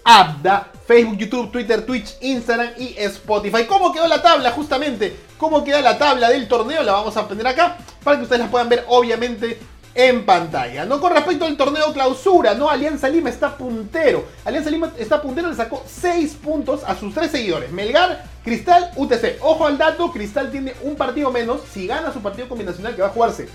Abda, 0.03 0.69
Facebook, 0.85 1.17
YouTube, 1.17 1.51
Twitter, 1.51 1.85
Twitch, 1.85 2.15
Instagram 2.21 2.71
y 2.77 2.95
Spotify. 2.97 3.65
¿Cómo 3.65 3.93
quedó 3.93 4.07
la 4.07 4.21
tabla 4.21 4.51
justamente? 4.51 5.15
¿Cómo 5.37 5.63
queda 5.63 5.81
la 5.81 5.97
tabla 5.97 6.29
del 6.29 6.47
torneo? 6.47 6.83
La 6.83 6.91
vamos 6.91 7.15
a 7.15 7.27
poner 7.27 7.47
acá 7.47 7.77
para 8.03 8.17
que 8.17 8.23
ustedes 8.23 8.41
la 8.41 8.51
puedan 8.51 8.67
ver 8.67 8.85
obviamente 8.89 9.59
en 9.95 10.25
pantalla. 10.25 10.85
¿no? 10.85 10.99
Con 10.99 11.13
respecto 11.13 11.45
al 11.45 11.55
torneo 11.55 11.93
clausura, 11.93 12.53
¿no? 12.53 12.69
Alianza 12.69 13.07
Lima 13.07 13.29
está 13.29 13.55
puntero. 13.55 14.25
Alianza 14.43 14.69
Lima 14.69 14.91
está 14.97 15.21
puntero, 15.21 15.49
le 15.49 15.55
sacó 15.55 15.83
6 15.87 16.33
puntos 16.43 16.81
a 16.85 16.95
sus 16.95 17.13
3 17.13 17.31
seguidores. 17.31 17.71
Melgar, 17.71 18.25
Cristal, 18.43 18.91
UTC. 18.95 19.37
Ojo 19.41 19.67
al 19.67 19.77
dato, 19.77 20.11
Cristal 20.11 20.51
tiene 20.51 20.73
un 20.81 20.95
partido 20.95 21.31
menos. 21.31 21.61
Si 21.71 21.87
gana 21.87 22.11
su 22.11 22.21
partido 22.21 22.49
combinacional 22.49 22.95
que 22.95 23.01
va 23.01 23.07
a 23.07 23.11
jugarse 23.11 23.47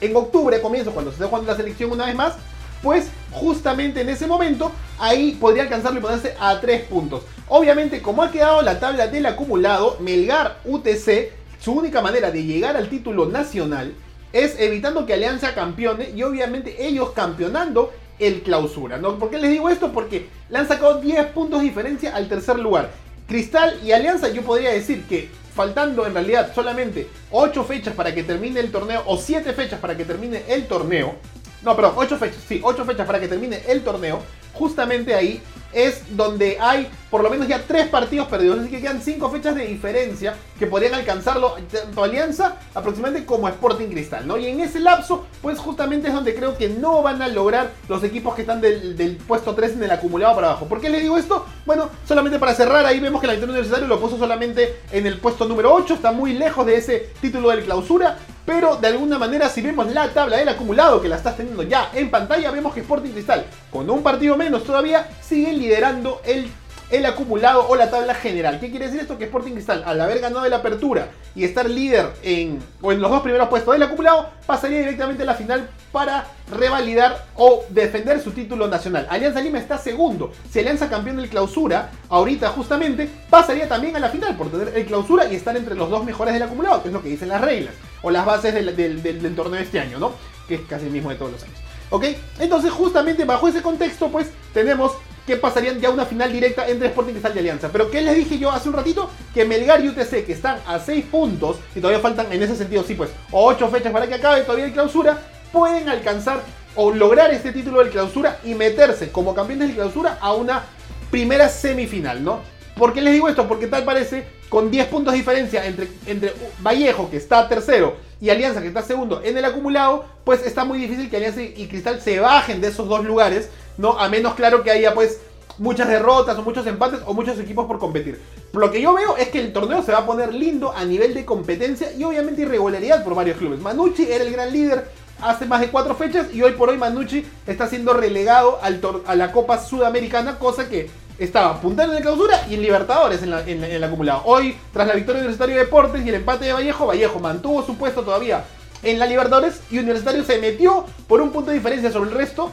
en 0.00 0.14
octubre, 0.14 0.60
comienzo, 0.60 0.92
cuando 0.92 1.10
se 1.10 1.16
esté 1.16 1.26
jugando 1.26 1.50
la 1.50 1.56
selección 1.56 1.90
una 1.90 2.06
vez 2.06 2.14
más, 2.14 2.34
pues 2.82 3.08
justamente 3.30 4.00
en 4.00 4.08
ese 4.08 4.26
momento 4.26 4.72
ahí 4.98 5.36
podría 5.40 5.64
alcanzarlo 5.64 5.98
y 5.98 6.02
ponerse 6.02 6.34
a 6.40 6.60
3 6.60 6.82
puntos. 6.82 7.22
Obviamente, 7.48 8.02
como 8.02 8.22
ha 8.22 8.30
quedado 8.30 8.62
la 8.62 8.78
tabla 8.78 9.06
del 9.06 9.26
acumulado, 9.26 9.96
Melgar 10.00 10.58
UTC, 10.64 11.32
su 11.60 11.72
única 11.72 12.02
manera 12.02 12.30
de 12.30 12.44
llegar 12.44 12.76
al 12.76 12.88
título 12.88 13.26
nacional 13.26 13.94
es 14.32 14.58
evitando 14.60 15.06
que 15.06 15.14
Alianza 15.14 15.54
campeone 15.54 16.10
y 16.14 16.22
obviamente 16.22 16.86
ellos 16.86 17.10
campeonando 17.10 17.92
el 18.18 18.42
clausura. 18.42 18.98
¿no? 18.98 19.18
¿Por 19.18 19.30
qué 19.30 19.38
les 19.38 19.50
digo 19.50 19.68
esto? 19.68 19.92
Porque 19.92 20.28
le 20.50 20.58
han 20.58 20.68
sacado 20.68 21.00
10 21.00 21.26
puntos 21.28 21.60
de 21.60 21.66
diferencia 21.66 22.14
al 22.14 22.28
tercer 22.28 22.58
lugar. 22.58 22.90
Cristal 23.26 23.78
y 23.84 23.92
Alianza 23.92 24.28
yo 24.28 24.42
podría 24.42 24.70
decir 24.70 25.04
que 25.04 25.28
faltando 25.54 26.06
en 26.06 26.14
realidad 26.14 26.52
solamente 26.54 27.08
8 27.30 27.64
fechas 27.64 27.94
para 27.94 28.14
que 28.14 28.22
termine 28.22 28.60
el 28.60 28.70
torneo 28.70 29.02
o 29.06 29.16
7 29.16 29.52
fechas 29.52 29.80
para 29.80 29.96
que 29.96 30.04
termine 30.04 30.42
el 30.48 30.66
torneo. 30.66 31.16
No, 31.62 31.74
perdón, 31.74 31.92
8 31.96 32.18
fechas, 32.18 32.42
sí, 32.46 32.60
8 32.62 32.84
fechas 32.84 33.06
para 33.06 33.20
que 33.20 33.28
termine 33.28 33.62
el 33.68 33.82
torneo. 33.82 34.22
Justamente 34.52 35.14
ahí 35.14 35.42
es 35.72 36.16
donde 36.16 36.58
hay 36.60 36.88
por 37.10 37.22
lo 37.22 37.30
menos 37.30 37.48
ya 37.48 37.62
tres 37.66 37.88
partidos 37.88 38.28
perdidos. 38.28 38.60
Así 38.60 38.70
que 38.70 38.80
quedan 38.80 39.00
cinco 39.02 39.30
fechas 39.30 39.54
de 39.54 39.66
diferencia 39.66 40.34
que 40.58 40.66
podrían 40.66 40.94
alcanzarlo 40.94 41.56
tanto 41.70 42.04
Alianza 42.04 42.56
aproximadamente 42.74 43.26
como 43.26 43.48
Sporting 43.48 43.88
Cristal. 43.88 44.26
¿no? 44.26 44.36
Y 44.36 44.46
en 44.46 44.60
ese 44.60 44.80
lapso, 44.80 45.26
pues 45.40 45.58
justamente 45.58 46.08
es 46.08 46.14
donde 46.14 46.34
creo 46.34 46.56
que 46.56 46.68
no 46.68 47.02
van 47.02 47.22
a 47.22 47.28
lograr 47.28 47.72
los 47.88 48.02
equipos 48.04 48.34
que 48.34 48.42
están 48.42 48.60
del, 48.60 49.18
puesto 49.26 49.54
3 49.54 49.72
en 49.72 49.84
el 49.84 49.90
acumulado 49.90 50.34
para 50.34 50.48
abajo. 50.48 50.66
¿Por 50.66 50.80
qué 50.80 50.90
le 50.90 51.00
digo 51.00 51.16
esto? 51.16 51.46
Bueno, 51.64 51.88
solamente 52.06 52.38
para 52.38 52.54
cerrar, 52.54 52.84
ahí 52.84 53.00
vemos 53.00 53.20
que 53.20 53.26
la 53.26 53.34
Victoria 53.34 53.52
Universitario 53.52 53.88
lo 53.88 54.00
puso 54.00 54.18
solamente 54.18 54.80
en 54.92 55.06
el 55.06 55.18
puesto 55.18 55.46
número 55.46 55.72
8. 55.72 55.94
Está 55.94 56.12
muy 56.12 56.34
lejos 56.34 56.66
de 56.66 56.76
ese 56.76 57.10
título 57.20 57.50
del 57.50 57.64
clausura. 57.64 58.18
Pero 58.48 58.76
de 58.76 58.88
alguna 58.88 59.18
manera, 59.18 59.50
si 59.50 59.60
vemos 59.60 59.92
la 59.92 60.08
tabla 60.08 60.38
del 60.38 60.48
acumulado 60.48 61.02
que 61.02 61.08
la 61.10 61.16
estás 61.16 61.36
teniendo 61.36 61.64
ya 61.64 61.90
en 61.92 62.10
pantalla, 62.10 62.50
vemos 62.50 62.72
que 62.72 62.80
Sporting 62.80 63.10
Cristal, 63.10 63.44
con 63.70 63.90
un 63.90 64.02
partido 64.02 64.38
menos 64.38 64.64
todavía, 64.64 65.06
sigue 65.20 65.52
liderando 65.52 66.22
el 66.24 66.50
el 66.90 67.06
acumulado 67.06 67.68
o 67.68 67.76
la 67.76 67.90
tabla 67.90 68.14
general. 68.14 68.60
¿Qué 68.60 68.70
quiere 68.70 68.86
decir 68.86 69.00
esto? 69.00 69.18
Que 69.18 69.24
Sporting 69.24 69.52
Cristal, 69.52 69.82
al 69.86 70.00
haber 70.00 70.20
ganado 70.20 70.48
la 70.48 70.56
apertura 70.56 71.08
y 71.34 71.44
estar 71.44 71.68
líder 71.68 72.10
en, 72.22 72.58
o 72.80 72.92
en 72.92 73.00
los 73.00 73.10
dos 73.10 73.22
primeros 73.22 73.48
puestos 73.48 73.74
del 73.74 73.82
acumulado, 73.82 74.30
pasaría 74.46 74.78
directamente 74.78 75.22
a 75.22 75.26
la 75.26 75.34
final 75.34 75.68
para 75.92 76.26
revalidar 76.50 77.26
o 77.36 77.64
defender 77.68 78.20
su 78.20 78.32
título 78.32 78.68
nacional. 78.68 79.06
Alianza 79.10 79.40
Lima 79.40 79.58
está 79.58 79.78
segundo. 79.78 80.32
Si 80.50 80.58
Alianza 80.58 80.88
campeón 80.88 81.16
del 81.16 81.28
clausura, 81.28 81.90
ahorita 82.08 82.48
justamente, 82.50 83.08
pasaría 83.30 83.68
también 83.68 83.96
a 83.96 83.98
la 83.98 84.08
final 84.08 84.36
por 84.36 84.50
tener 84.50 84.76
el 84.76 84.86
clausura 84.86 85.26
y 85.30 85.36
estar 85.36 85.56
entre 85.56 85.74
los 85.74 85.90
dos 85.90 86.04
mejores 86.04 86.34
del 86.34 86.42
acumulado, 86.42 86.82
que 86.82 86.88
es 86.88 86.94
lo 86.94 87.02
que 87.02 87.08
dicen 87.10 87.28
las 87.28 87.40
reglas 87.40 87.74
o 88.02 88.10
las 88.10 88.24
bases 88.24 88.54
del, 88.54 88.76
del 89.02 89.36
torneo 89.36 89.58
de 89.58 89.64
este 89.64 89.80
año, 89.80 89.98
¿no? 89.98 90.12
Que 90.46 90.56
es 90.56 90.60
casi 90.62 90.86
el 90.86 90.92
mismo 90.92 91.10
de 91.10 91.16
todos 91.16 91.32
los 91.32 91.42
años. 91.42 91.58
¿Ok? 91.90 92.04
Entonces, 92.38 92.70
justamente 92.70 93.24
bajo 93.24 93.48
ese 93.48 93.62
contexto, 93.62 94.08
pues 94.08 94.30
tenemos 94.52 94.92
que 95.28 95.36
pasarían 95.36 95.78
ya 95.78 95.90
una 95.90 96.06
final 96.06 96.32
directa 96.32 96.66
entre 96.66 96.88
Sporting 96.88 97.12
Cristal 97.12 97.36
y 97.36 97.38
Alianza. 97.40 97.68
Pero 97.70 97.90
¿qué 97.90 98.00
les 98.00 98.16
dije 98.16 98.38
yo 98.38 98.50
hace 98.50 98.70
un 98.70 98.74
ratito? 98.74 99.10
Que 99.34 99.44
Melgar 99.44 99.84
y 99.84 99.88
UTC, 99.90 100.24
que 100.24 100.32
están 100.32 100.58
a 100.66 100.78
6 100.78 101.04
puntos, 101.04 101.58
y 101.74 101.80
todavía 101.80 102.00
faltan 102.00 102.32
en 102.32 102.42
ese 102.42 102.56
sentido, 102.56 102.82
sí, 102.82 102.94
pues, 102.94 103.10
8 103.30 103.68
fechas 103.68 103.92
para 103.92 104.06
que 104.06 104.14
acabe 104.14 104.40
todavía 104.40 104.64
el 104.64 104.72
clausura, 104.72 105.18
pueden 105.52 105.90
alcanzar 105.90 106.40
o 106.76 106.90
lograr 106.90 107.30
este 107.30 107.52
título 107.52 107.80
del 107.80 107.90
clausura 107.90 108.38
y 108.42 108.54
meterse 108.54 109.12
como 109.12 109.34
campeones 109.34 109.68
de 109.68 109.74
clausura 109.74 110.16
a 110.18 110.32
una 110.32 110.64
primera 111.10 111.50
semifinal, 111.50 112.24
¿no? 112.24 112.40
¿Por 112.74 112.94
qué 112.94 113.02
les 113.02 113.12
digo 113.12 113.28
esto? 113.28 113.46
Porque 113.46 113.66
tal 113.66 113.84
parece, 113.84 114.26
con 114.48 114.70
10 114.70 114.86
puntos 114.86 115.12
de 115.12 115.18
diferencia 115.18 115.66
entre, 115.66 115.88
entre 116.06 116.32
Vallejo, 116.62 117.10
que 117.10 117.18
está 117.18 117.46
tercero, 117.46 117.96
y 118.18 118.30
Alianza, 118.30 118.62
que 118.62 118.68
está 118.68 118.82
segundo 118.82 119.20
en 119.22 119.36
el 119.36 119.44
acumulado, 119.44 120.06
pues 120.24 120.44
está 120.46 120.64
muy 120.64 120.78
difícil 120.78 121.10
que 121.10 121.18
Alianza 121.18 121.42
y 121.42 121.66
Cristal 121.66 122.00
se 122.00 122.18
bajen 122.18 122.62
de 122.62 122.68
esos 122.68 122.88
dos 122.88 123.04
lugares 123.04 123.50
¿no? 123.78 123.98
A 123.98 124.08
menos 124.08 124.34
claro 124.34 124.62
que 124.62 124.70
haya 124.70 124.92
pues 124.92 125.20
muchas 125.56 125.88
derrotas 125.88 126.36
o 126.36 126.42
muchos 126.42 126.66
empates 126.66 127.00
o 127.06 127.14
muchos 127.14 127.38
equipos 127.38 127.66
por 127.66 127.78
competir. 127.78 128.20
Lo 128.52 128.70
que 128.70 128.80
yo 128.80 128.92
veo 128.92 129.16
es 129.16 129.28
que 129.28 129.40
el 129.40 129.52
torneo 129.52 129.82
se 129.82 129.92
va 129.92 129.98
a 129.98 130.06
poner 130.06 130.34
lindo 130.34 130.72
a 130.76 130.84
nivel 130.84 131.14
de 131.14 131.24
competencia 131.24 131.92
y 131.92 132.04
obviamente 132.04 132.42
irregularidad 132.42 133.02
por 133.02 133.14
varios 133.14 133.38
clubes. 133.38 133.60
Manucci 133.60 134.10
era 134.10 134.24
el 134.24 134.32
gran 134.32 134.52
líder 134.52 134.88
hace 135.20 135.46
más 135.46 135.60
de 135.60 135.68
cuatro 135.68 135.94
fechas 135.94 136.32
y 136.32 136.42
hoy 136.42 136.52
por 136.52 136.68
hoy 136.68 136.76
Manucci 136.76 137.24
está 137.46 137.66
siendo 137.66 137.92
relegado 137.92 138.58
al 138.62 138.80
a 139.06 139.14
la 139.14 139.32
Copa 139.32 139.58
Sudamericana, 139.58 140.38
cosa 140.38 140.68
que 140.68 140.90
estaba 141.18 141.50
apuntando 141.50 141.92
en 141.92 141.98
la 141.98 142.02
clausura 142.02 142.46
y 142.48 142.54
en 142.54 142.62
Libertadores 142.62 143.22
en, 143.22 143.32
en 143.32 143.64
el 143.64 143.82
acumulado. 143.82 144.22
Hoy, 144.24 144.56
tras 144.72 144.86
la 144.86 144.94
victoria 144.94 145.20
de 145.20 145.26
Universitario 145.26 145.56
de 145.56 145.64
Deportes 145.64 146.06
y 146.06 146.08
el 146.08 146.14
empate 146.14 146.44
de 146.44 146.52
Vallejo, 146.52 146.86
Vallejo 146.86 147.18
mantuvo 147.18 147.64
su 147.64 147.76
puesto 147.76 148.02
todavía 148.02 148.44
en 148.82 148.98
la 148.98 149.06
Libertadores 149.06 149.60
y 149.70 149.78
Universitario 149.78 150.22
se 150.22 150.38
metió 150.38 150.84
por 151.08 151.20
un 151.20 151.30
punto 151.30 151.50
de 151.50 151.56
diferencia 151.56 151.90
sobre 151.90 152.10
el 152.10 152.16
resto 152.16 152.52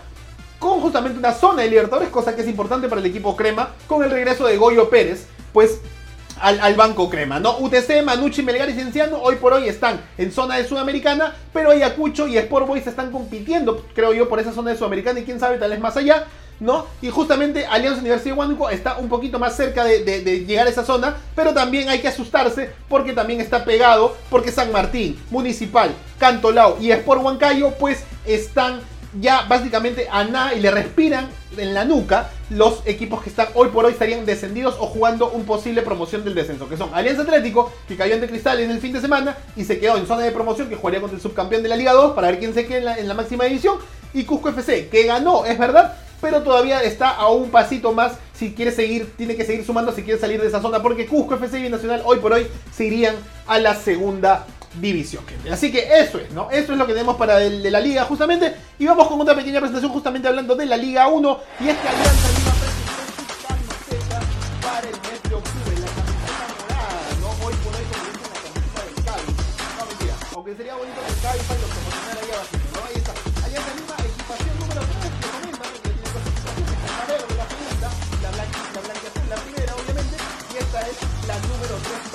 con 0.59 0.81
justamente 0.81 1.19
una 1.19 1.33
zona 1.33 1.63
de 1.63 1.69
Libertadores, 1.69 2.09
cosa 2.09 2.35
que 2.35 2.41
es 2.41 2.47
importante 2.47 2.88
para 2.88 3.01
el 3.01 3.07
equipo 3.07 3.35
Crema, 3.35 3.69
con 3.88 4.03
el 4.03 4.12
regreso 4.12 4.45
de 4.45 4.57
Goyo 4.57 4.89
Pérez, 4.89 5.27
pues 5.53 5.79
al, 6.39 6.75
banco 6.75 7.09
crema, 7.09 7.39
¿no? 7.39 7.57
UTC, 7.59 8.03
Manucci, 8.03 8.43
Melgar 8.43 8.69
y 8.69 8.74
Cienciano 8.74 9.21
hoy 9.21 9.35
por 9.35 9.53
hoy 9.53 9.67
están 9.67 10.01
en 10.17 10.31
zona 10.31 10.57
de 10.57 10.67
Sudamericana, 10.67 11.35
pero 11.53 11.71
Ayacucho 11.71 12.27
y 12.27 12.38
Sport 12.38 12.67
Boys 12.67 12.88
están 12.88 13.12
compitiendo, 13.12 13.85
creo 13.93 14.13
yo, 14.13 14.27
por 14.27 14.39
esa 14.39 14.51
zona 14.51 14.71
de 14.71 14.77
Sudamericana 14.77 15.19
y 15.19 15.24
quién 15.24 15.39
sabe, 15.39 15.57
tal 15.57 15.71
vez 15.71 15.79
más 15.79 15.95
allá, 15.95 16.25
¿no? 16.59 16.88
Y 17.01 17.09
justamente 17.09 17.65
Alianza 17.65 18.00
Universidad 18.00 18.33
de 18.33 18.39
Huánuco 18.39 18.69
está 18.69 18.97
un 18.97 19.09
poquito 19.09 19.39
más 19.39 19.55
cerca 19.55 19.83
de, 19.83 20.03
de, 20.03 20.45
llegar 20.45 20.67
a 20.67 20.69
esa 20.69 20.85
zona, 20.85 21.17
pero 21.35 21.53
también 21.53 21.89
hay 21.89 22.00
que 22.00 22.07
asustarse 22.07 22.71
porque 22.88 23.13
también 23.13 23.41
está 23.41 23.63
pegado, 23.65 24.15
porque 24.29 24.51
San 24.51 24.71
Martín, 24.71 25.19
Municipal, 25.29 25.91
Cantolao 26.19 26.77
y 26.79 26.91
Sport 26.91 27.24
Huancayo, 27.24 27.71
pues 27.71 28.03
están 28.25 28.81
ya 29.19 29.43
básicamente 29.43 30.07
a 30.12 30.24
nada 30.24 30.53
y 30.53 30.60
le 30.60 30.72
respiran 30.72 31.29
en 31.57 31.74
la 31.74 31.86
nuca 31.86 32.29
los 32.50 32.81
equipos 32.86 33.24
que 33.24 33.29
están 33.29 33.48
hoy 33.53 33.69
por 33.69 33.86
hoy 33.86 33.93
estarían 33.93 34.25
descendidos 34.25 34.75
o 34.79 34.88
jugando 34.88 35.31
un 35.31 35.45
posible 35.45 35.81
promoción 35.81 36.24
del 36.24 36.36
descenso, 36.36 36.67
que 36.69 36.77
son 36.77 36.93
Alianza 36.93 37.24
Atlético, 37.24 37.72
que 37.88 37.95
cayó 37.95 38.15
ante 38.15 38.27
Cristal 38.27 38.60
en 38.60 38.72
el 38.72 38.79
fin 38.79 38.93
de 38.93 39.01
semana 39.01 39.38
y 39.55 39.63
se 39.63 39.79
quedó 39.79 39.98
en 39.98 40.05
zona 40.05 40.24
de 40.24 40.31
promoción, 40.31 40.69
que 40.69 40.75
jugaría 40.75 41.01
contra 41.01 41.15
el 41.15 41.22
subcampeón 41.22 41.63
de 41.63 41.69
la 41.69 41.75
Liga 41.75 41.93
2 41.93 42.13
para 42.13 42.27
ver 42.27 42.39
quién 42.39 42.53
se 42.53 42.65
queda 42.65 42.98
en 42.98 43.07
la, 43.07 43.13
máxima 43.13 43.45
división, 43.45 43.77
y 44.13 44.24
Cusco 44.24 44.50
FC, 44.50 44.89
que 44.89 45.03
ganó, 45.03 45.45
es 45.45 45.57
verdad, 45.57 45.95
pero 46.22 46.41
todavía 46.41 46.81
está 46.81 47.10
a 47.10 47.29
un 47.29 47.50
pasito 47.50 47.91
más. 47.91 48.13
Si 48.34 48.53
quiere 48.53 48.72
seguir, 48.72 49.13
tiene 49.17 49.36
que 49.36 49.45
seguir 49.45 49.65
sumando 49.65 49.93
si 49.93 50.03
quiere 50.03 50.19
salir 50.19 50.41
de 50.41 50.48
esa 50.48 50.62
zona, 50.62 50.81
porque 50.81 51.05
Cusco 51.05 51.36
FC 51.36 51.65
y 51.65 51.69
Nacional 51.69 52.01
hoy 52.05 52.19
por 52.19 52.34
hoy 52.34 52.48
se 52.74 52.86
irían 52.86 53.15
a 53.48 53.60
la 53.60 53.75
segunda 53.75 54.45
división, 54.79 55.24
Así 55.51 55.72
que 55.72 55.88
eso 56.00 56.20
es, 56.20 56.32
¿no? 56.32 56.50
Eso 56.51 56.74
es 56.74 56.77
lo 56.77 56.86
que 56.86 56.94
tenemos 56.94 57.15
para 57.15 57.41
el 57.41 57.63
de 57.63 57.72
la 57.72 57.79
liga 57.79 58.03
justamente. 58.05 58.55
Y 58.79 58.86
vamos 58.86 59.08
con 59.08 59.20
otra 59.22 59.36
pequeña 59.36 59.60
presentación 59.60 59.91
justamente 59.91 60.27
hablando 60.27 60.55
de 60.55 60.65
la 60.65 60.77
Liga 60.77 61.08
1. 61.08 61.39
Y 61.62 61.70
es 61.70 61.77
que 61.77 61.88
Alianza 61.88 62.29
Lima 62.36 62.51
presentó 62.60 62.96
su 63.00 64.62
para 64.62 64.88
el 64.88 65.00
mes 65.00 65.24
de 65.24 65.36
octubre. 65.36 65.75
La 65.79 65.91
camiseta 65.96 66.46
morada, 66.60 67.00
¿no? 67.22 67.29
Hoy 67.46 67.55
por 67.63 67.74
hoy 67.75 67.86
como 67.88 68.03
dicen 68.05 68.29
la 68.36 68.41
camiseta 68.44 68.82
del 68.84 68.96
Cádiz. 69.05 69.36
No, 69.77 69.86
mentira. 69.86 70.15
Aunque 70.36 70.51
sería 70.55 70.75
bonito 70.75 71.00
que 71.00 71.12
el 71.15 71.20
Cádiz 71.24 71.44
para 71.48 71.60
lo 71.62 71.67
promocionar 71.72 72.17
ahí 72.20 72.32
abajo, 72.36 72.55
¿no? 72.55 72.79
Ahí 72.84 72.98
está. 73.00 73.13
Alianza 73.46 73.72
Lima, 73.79 73.96
equipación 74.05 74.55
número 74.60 74.82
3 74.84 74.91
que 75.05 75.27
comenta, 75.32 75.63
que 75.72 75.79
tiene 75.79 76.00
equipaciones. 76.03 76.75
La 76.86 77.03
verde, 77.05 77.34
la 77.39 77.46
segunda, 77.48 77.89
la 78.22 78.29
blanca, 78.36 78.60
la 78.75 78.82
la 79.25 79.38
primera, 79.39 79.72
obviamente. 79.75 80.15
Y 80.51 80.55
esta 80.60 80.79
es 80.84 80.98
la 81.27 81.36
número 81.48 81.75
3 81.79 82.14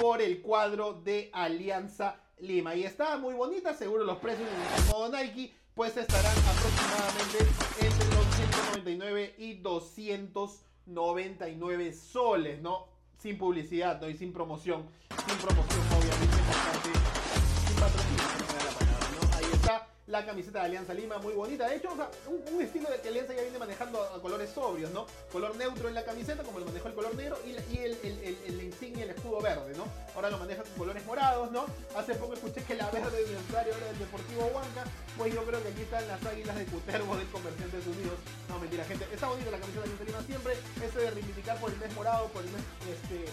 por 0.00 0.22
el 0.22 0.42
cuadro 0.42 0.94
de 0.94 1.30
Alianza 1.32 2.16
Lima. 2.38 2.74
Y 2.74 2.82
está 2.84 3.18
muy 3.18 3.34
bonita, 3.34 3.74
seguro 3.74 4.04
los 4.04 4.18
precios 4.18 4.48
en 4.48 4.86
modo 4.88 5.10
Nike 5.10 5.52
pues 5.74 5.96
estarán 5.96 6.36
aproximadamente 6.36 7.38
entre 7.80 8.06
los 8.14 8.26
199 8.34 9.34
y 9.38 9.54
299 9.54 11.92
soles, 11.92 12.60
¿no? 12.60 12.88
Sin 13.18 13.38
publicidad, 13.38 14.00
¿no? 14.00 14.08
Y 14.08 14.16
sin 14.16 14.32
promoción, 14.32 14.84
sin 15.26 15.36
promoción 15.38 15.80
obviamente 15.96 16.36
sin 17.66 17.76
patrocinio, 17.76 18.19
la 20.10 20.26
camiseta 20.26 20.60
de 20.60 20.66
Alianza 20.66 20.92
Lima, 20.92 21.18
muy 21.18 21.32
bonita. 21.34 21.68
De 21.68 21.76
hecho, 21.76 21.88
un, 22.26 22.60
estilo 22.60 22.90
de 22.90 23.00
que 23.00 23.08
Alianza 23.08 23.32
ya 23.32 23.42
viene 23.42 23.58
manejando 23.58 24.02
a, 24.02 24.20
colores 24.20 24.50
sobrios, 24.50 24.90
¿no? 24.90 25.06
Color 25.32 25.56
neutro 25.56 25.88
en 25.88 25.94
la 25.94 26.04
camiseta, 26.04 26.42
como 26.42 26.58
lo 26.58 26.66
manejó 26.66 26.88
el 26.88 26.94
color 26.94 27.14
negro, 27.14 27.38
y, 27.46 27.50
el, 27.78 27.96
el, 28.02 28.38
el, 28.46 28.62
insignia, 28.62 29.04
el 29.04 29.10
escudo 29.10 29.40
verde, 29.40 29.72
¿no? 29.76 29.84
Ahora 30.14 30.30
lo 30.30 30.38
maneja 30.38 30.62
con 30.62 30.72
colores 30.72 31.04
morados, 31.06 31.50
¿no? 31.52 31.64
Hace 31.96 32.14
poco 32.16 32.34
escuché 32.34 32.62
que 32.64 32.74
la 32.74 32.90
verde 32.90 33.24
del 33.24 33.36
usuario 33.36 33.74
era 33.74 33.86
del 33.86 33.98
Deportivo 33.98 34.42
Huanca, 34.52 34.84
pues 35.16 35.32
yo 35.32 35.44
creo 35.44 35.62
que 35.62 35.68
aquí 35.68 35.82
están 35.82 36.06
las 36.08 36.24
águilas 36.26 36.56
de 36.56 36.64
Cutervo 36.66 37.16
del 37.16 37.28
Comerciantes 37.28 37.86
Unidos. 37.86 38.18
No, 38.48 38.58
mentira, 38.58 38.84
gente. 38.84 39.06
Está 39.12 39.28
bonita 39.28 39.50
la 39.50 39.58
camiseta 39.58 39.86
de 39.86 39.92
Alianza 39.92 40.04
Lima 40.04 40.22
siempre. 40.26 40.54
Ese 40.84 40.98
de 40.98 41.10
reivindicar 41.10 41.60
por 41.60 41.70
el 41.70 41.78
mes 41.78 41.94
morado, 41.94 42.26
por 42.28 42.42
el 42.42 42.50
mes 42.50 42.62
este, 42.90 43.26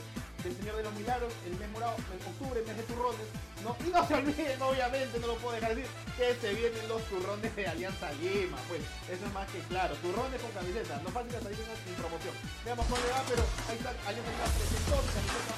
del 0.47 0.55
Señor 0.55 0.77
de 0.77 0.83
los 0.83 0.93
Milagros, 0.95 1.33
el 1.45 1.59
mes 1.59 1.69
morado, 1.75 1.95
en 1.99 2.23
octubre, 2.23 2.59
el 2.61 2.67
mes 2.67 2.77
de 2.77 2.83
turrones, 2.83 3.27
¿no? 3.63 3.75
Y 3.83 3.91
no 3.91 4.07
se 4.07 4.13
olviden, 4.15 4.61
obviamente, 4.61 5.19
no 5.19 5.27
lo 5.27 5.35
puedo 5.43 5.55
dejar 5.55 5.75
de 5.75 5.83
decir, 5.83 5.91
que 6.15 6.35
se 6.39 6.53
vienen 6.55 6.87
los 6.87 7.03
turrones 7.11 7.51
de 7.55 7.67
Alianza 7.67 8.11
Lima, 8.23 8.57
pues, 8.71 8.81
eso 9.11 9.25
es 9.27 9.33
más 9.33 9.47
que 9.51 9.59
claro, 9.67 9.91
turrones 9.99 10.39
con 10.39 10.51
camiseta, 10.51 11.01
no 11.03 11.09
fácil 11.11 11.31
salir 11.35 11.59
sin 11.59 11.95
promoción. 11.99 12.35
Veamos 12.63 12.85
cómo 12.87 12.95
le 12.95 13.11
va, 13.11 13.21
pero 13.27 13.43
ahí 13.67 13.75
está, 13.75 13.91
Alianza 14.07 14.31
Lima 14.31 14.47
presentó 14.55 14.95
su 15.03 15.11
camiseta 15.11 15.55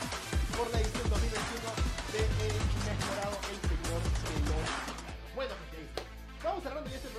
por 0.57 0.65
la 0.73 0.77
edición 0.81 1.05
2021 1.05 1.69
de 2.09 2.21
el 2.49 2.57
mes 2.57 2.97
morado, 3.05 3.35
el 3.45 3.59
Señor 3.61 3.99
de 4.01 4.09
los 4.09 4.41
Milagros. 4.41 4.73
Bueno, 5.37 5.53
gente, 5.69 6.01
vamos 6.41 6.63
cerrando 6.65 6.89
ya 6.89 6.97
este 6.97 7.09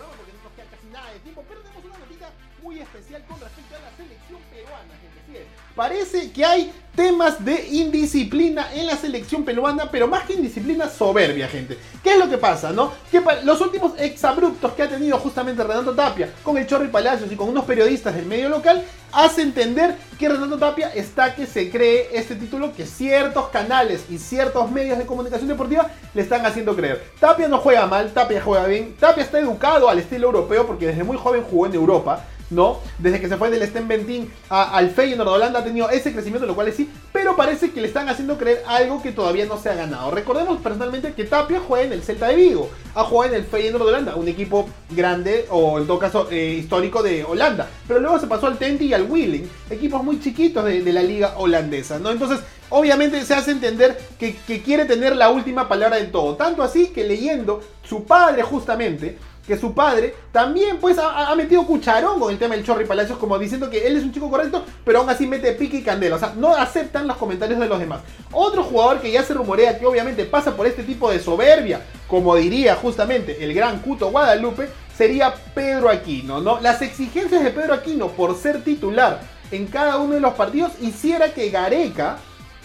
nada 0.91 1.13
de 1.13 1.21
tiempo, 1.21 1.45
pero 1.47 1.61
tenemos 1.63 1.85
una 1.85 1.99
notita 1.99 2.31
muy 2.63 2.79
especial 2.79 3.23
con 3.29 3.41
respecto 3.41 3.77
a 3.77 3.81
la 3.81 3.97
selección 3.97 4.41
peruana, 4.51 4.95
gente. 5.01 5.47
Parece 5.75 6.31
que 6.33 6.45
hay 6.45 6.73
temas 6.95 7.43
de 7.43 7.69
indisciplina 7.69 8.75
en 8.75 8.87
la 8.87 8.97
selección 8.97 9.45
peruana, 9.45 9.91
pero 9.91 10.09
más 10.09 10.25
que 10.25 10.35
indisciplina, 10.35 10.89
soberbia, 10.89 11.49
gente. 11.49 11.79
¿Qué 12.03 12.13
es 12.13 12.19
lo 12.19 12.29
que 12.29 12.37
pasa, 12.37 12.73
no? 12.73 12.93
Que 13.11 13.23
los 13.45 13.61
últimos 13.61 13.93
exabruptos 13.99 14.73
que 14.73 14.83
ha 14.83 14.89
tenido 14.89 15.17
justamente 15.19 15.63
Renato 15.63 15.95
Tapia 15.95 16.33
con 16.43 16.59
el 16.59 16.67
Chorri 16.67 16.89
Palacios 16.89 17.31
y 17.31 17.37
con 17.37 17.49
unos 17.49 17.65
periodistas 17.65 18.15
del 18.15 18.27
medio 18.27 18.49
local 18.49 18.85
hace 19.13 19.43
entender 19.43 19.97
que 20.19 20.29
Renato 20.29 20.59
Tapia 20.59 20.93
está 20.93 21.35
que 21.35 21.47
se 21.47 21.71
cree 21.71 22.09
este 22.13 22.35
título 22.35 22.73
que 22.75 22.85
ciertos 22.85 23.49
canales 23.49 24.05
y 24.11 24.19
ciertos 24.19 24.71
medios 24.71 24.99
de 24.99 25.07
comunicación 25.07 25.49
deportiva 25.49 25.91
le 26.13 26.23
están 26.23 26.45
haciendo 26.45 26.77
creer. 26.77 27.05
Tapia 27.19 27.49
no 27.49 27.59
juega 27.59 27.87
mal, 27.87 28.13
Tapia 28.13 28.43
juega 28.43 28.67
bien, 28.67 28.97
Tapia 28.99 29.23
está 29.23 29.39
educado 29.39 29.89
al 29.89 29.99
estilo 29.99 30.27
europeo 30.27 30.67
porque 30.67 30.89
desde 30.89 31.05
muy 31.05 31.17
joven 31.17 31.45
jugó 31.45 31.67
en 31.67 31.75
Europa. 31.75 32.25
¿No? 32.51 32.81
Desde 32.99 33.21
que 33.21 33.29
se 33.29 33.37
fue 33.37 33.51
del 33.51 33.67
Sten 33.67 33.89
Bentín 33.89 34.31
al 34.49 34.91
Feyenoord 34.91 35.29
de 35.29 35.35
Holanda 35.35 35.61
ha 35.61 35.65
tenido 35.65 35.89
ese 35.89 36.13
crecimiento, 36.13 36.47
lo 36.47 36.55
cual 36.55 36.69
es 36.69 36.77
sí, 36.77 36.91
pero 37.13 37.37
parece 37.37 37.71
que 37.71 37.81
le 37.81 37.89
están 37.89 38.09
haciendo 38.09 38.37
creer 38.37 38.63
algo 38.67 39.03
que 39.03 39.13
todavía 39.13 39.47
no 39.47 39.59
se 39.59 39.71
ha 39.71 39.75
ganado. 39.75 40.11
Recordemos 40.11 40.61
personalmente 40.61 41.15
que 41.15 41.25
Tapia 41.25 41.61
juega 41.61 41.87
en 41.87 41.93
el 41.93 42.03
Celta 42.03 42.29
de 42.29 42.37
Vigo, 42.37 42.71
ha 42.95 43.05
jugado 43.05 43.35
en 43.35 43.41
el 43.41 43.47
Feyenoord 43.47 43.85
de 43.85 43.89
Holanda, 43.89 44.17
un 44.17 44.29
equipo 44.29 44.69
grande 44.91 45.47
o 45.51 45.79
en 45.79 45.87
todo 45.87 45.99
caso 45.99 46.29
eh, 46.31 46.57
histórico 46.59 47.03
de 47.03 47.25
Holanda, 47.25 47.69
pero 47.87 48.01
luego 48.01 48.19
se 48.19 48.27
pasó 48.27 48.47
al 48.47 48.59
Tenti 48.59 48.87
y 48.87 48.95
al 48.95 49.11
Willing, 49.11 49.49
equipos 49.71 50.03
muy 50.03 50.21
chiquitos 50.21 50.65
de, 50.65 50.91
la 50.91 51.03
liga 51.03 51.35
holandesa, 51.37 52.01
¿no? 52.01 52.11
Entonces, 52.11 52.41
obviamente 52.69 53.25
se 53.25 53.33
hace 53.33 53.53
entender 53.53 53.97
que, 54.19 54.35
que 54.35 54.61
quiere 54.61 54.87
tener 54.87 55.15
la 55.15 55.31
última 55.31 55.69
palabra 55.69 55.99
en 55.99 56.11
todo, 56.11 56.35
tanto 56.35 56.65
así 56.65 56.89
que 56.89 57.05
leyendo 57.05 57.63
su 57.85 58.05
padre 58.05 58.43
justamente 58.43 59.19
que 59.51 59.59
su 59.59 59.75
padre 59.75 60.15
también 60.31 60.79
pues 60.79 60.97
ha, 60.97 61.35
metido 61.35 61.67
cucharón 61.67 62.21
con 62.21 62.31
el 62.31 62.39
tema 62.39 62.55
del 62.55 62.65
Chorri 62.65 62.85
Palacios 62.85 63.19
como 63.19 63.37
diciendo 63.37 63.69
que 63.69 63.85
él 63.85 63.97
es 63.97 64.05
un 64.05 64.13
chico 64.13 64.31
correcto, 64.31 64.65
pero 64.85 65.01
aún 65.01 65.11
así 65.11 65.27
mete 65.27 65.51
pique 65.55 65.79
y 65.79 65.83
candela. 65.83 66.15
O 66.15 66.19
sea, 66.21 66.35
no 66.37 66.55
aceptan 66.55 67.09
los 67.09 67.17
comentarios 67.17 67.59
de 67.59 67.67
los 67.67 67.81
demás. 67.81 68.01
Otro 68.31 68.63
jugador 68.63 69.01
que 69.01 69.11
ya 69.11 69.25
se 69.25 69.35
rumorea 69.35 69.77
que 69.77 69.87
obviamente 69.87 70.25
pasa 70.25 70.57
por 70.57 70.69
este 70.69 70.85
tipo 70.85 71.11
de 71.11 71.19
soberbia, 71.19 71.81
como 72.07 72.37
diría 72.37 72.77
justamente 72.77 73.43
el 73.43 73.53
gran 73.53 73.81
Cuto 73.81 74.13
Guadalupe, 74.13 74.69
sería 74.97 75.35
Pedro 75.53 75.91
Aquino, 75.91 76.41
¿no? 76.41 76.61
Las 76.61 76.81
exigencias 76.81 77.43
de 77.43 77.51
Pedro 77.51 77.75
Aquino 77.75 78.07
por 78.07 78.37
ser 78.37 78.63
titular 78.63 79.21
en 79.51 79.67
cada 79.67 79.99
uno 79.99 80.15
de 80.15 80.21
los 80.21 80.35
partidos 80.35 80.71
hiciera 80.81 81.35
que 81.35 81.51
Gareca 81.51 82.19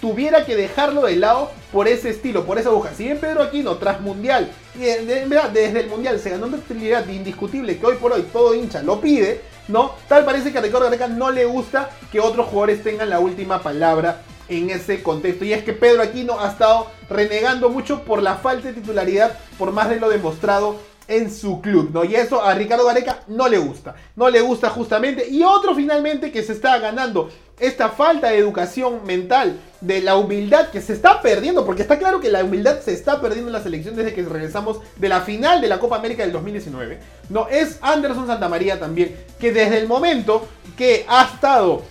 tuviera 0.05 0.45
que 0.45 0.55
dejarlo 0.55 1.01
de 1.01 1.15
lado 1.15 1.49
por 1.71 1.87
ese 1.87 2.11
estilo, 2.11 2.45
por 2.45 2.59
esa 2.59 2.69
aguja. 2.69 2.91
Si 2.95 3.05
bien 3.05 3.17
Pedro 3.17 3.41
Aquino, 3.41 3.77
tras 3.77 4.01
Mundial, 4.01 4.51
y 4.79 4.87
en 4.87 5.07
desde 5.07 5.79
el 5.79 5.89
Mundial 5.89 6.19
se 6.19 6.29
ganó 6.29 6.45
una 6.45 6.57
utilidad 6.57 7.07
indiscutible 7.07 7.79
que 7.79 7.87
hoy 7.87 7.95
por 7.95 8.13
hoy 8.13 8.21
todo 8.31 8.53
hincha 8.53 8.83
lo 8.83 9.01
pide, 9.01 9.41
¿no? 9.67 9.93
Tal 10.07 10.23
parece 10.23 10.51
que 10.51 10.59
a 10.59 10.61
Ricardo 10.61 10.85
Gareca 10.85 11.07
no 11.07 11.31
le 11.31 11.45
gusta 11.45 11.89
que 12.11 12.19
otros 12.19 12.45
jugadores 12.45 12.83
tengan 12.83 13.09
la 13.09 13.19
última 13.19 13.63
palabra 13.63 14.21
en 14.47 14.69
ese 14.69 15.01
contexto. 15.01 15.43
Y 15.43 15.53
es 15.53 15.63
que 15.63 15.73
Pedro 15.73 16.03
Aquino 16.03 16.39
ha 16.39 16.49
estado 16.49 16.85
renegando 17.09 17.69
mucho 17.69 18.03
por 18.03 18.21
la 18.21 18.35
falta 18.35 18.67
de 18.67 18.75
titularidad, 18.75 19.39
por 19.57 19.71
más 19.71 19.89
de 19.89 19.99
lo 19.99 20.07
demostrado 20.07 20.75
en 21.07 21.31
su 21.31 21.61
club, 21.61 21.91
¿no? 21.93 22.03
Y 22.03 22.15
eso 22.15 22.41
a 22.41 22.53
Ricardo 22.53 22.85
Gareca 22.85 23.21
no 23.27 23.47
le 23.47 23.57
gusta. 23.57 23.95
No 24.15 24.29
le 24.29 24.41
gusta 24.41 24.69
justamente. 24.69 25.27
Y 25.29 25.43
otro 25.43 25.75
finalmente 25.75 26.31
que 26.31 26.43
se 26.43 26.53
está 26.53 26.77
ganando 26.79 27.29
esta 27.59 27.89
falta 27.89 28.27
de 28.27 28.37
educación 28.37 29.05
mental, 29.05 29.59
de 29.79 30.01
la 30.01 30.17
humildad 30.17 30.69
que 30.69 30.81
se 30.81 30.93
está 30.93 31.21
perdiendo, 31.21 31.65
porque 31.65 31.83
está 31.83 31.97
claro 31.97 32.19
que 32.19 32.29
la 32.29 32.43
humildad 32.43 32.81
se 32.81 32.93
está 32.93 33.21
perdiendo 33.21 33.49
en 33.49 33.53
la 33.53 33.63
selección 33.63 33.95
desde 33.95 34.13
que 34.13 34.23
regresamos 34.23 34.79
de 34.97 35.09
la 35.09 35.21
final 35.21 35.61
de 35.61 35.67
la 35.67 35.79
Copa 35.79 35.95
América 35.95 36.23
del 36.23 36.33
2019. 36.33 36.99
No, 37.29 37.47
es 37.47 37.77
Anderson 37.81 38.27
Santamaría 38.27 38.79
también, 38.79 39.15
que 39.39 39.51
desde 39.51 39.77
el 39.77 39.87
momento 39.87 40.47
que 40.75 41.05
ha 41.07 41.23
estado 41.23 41.83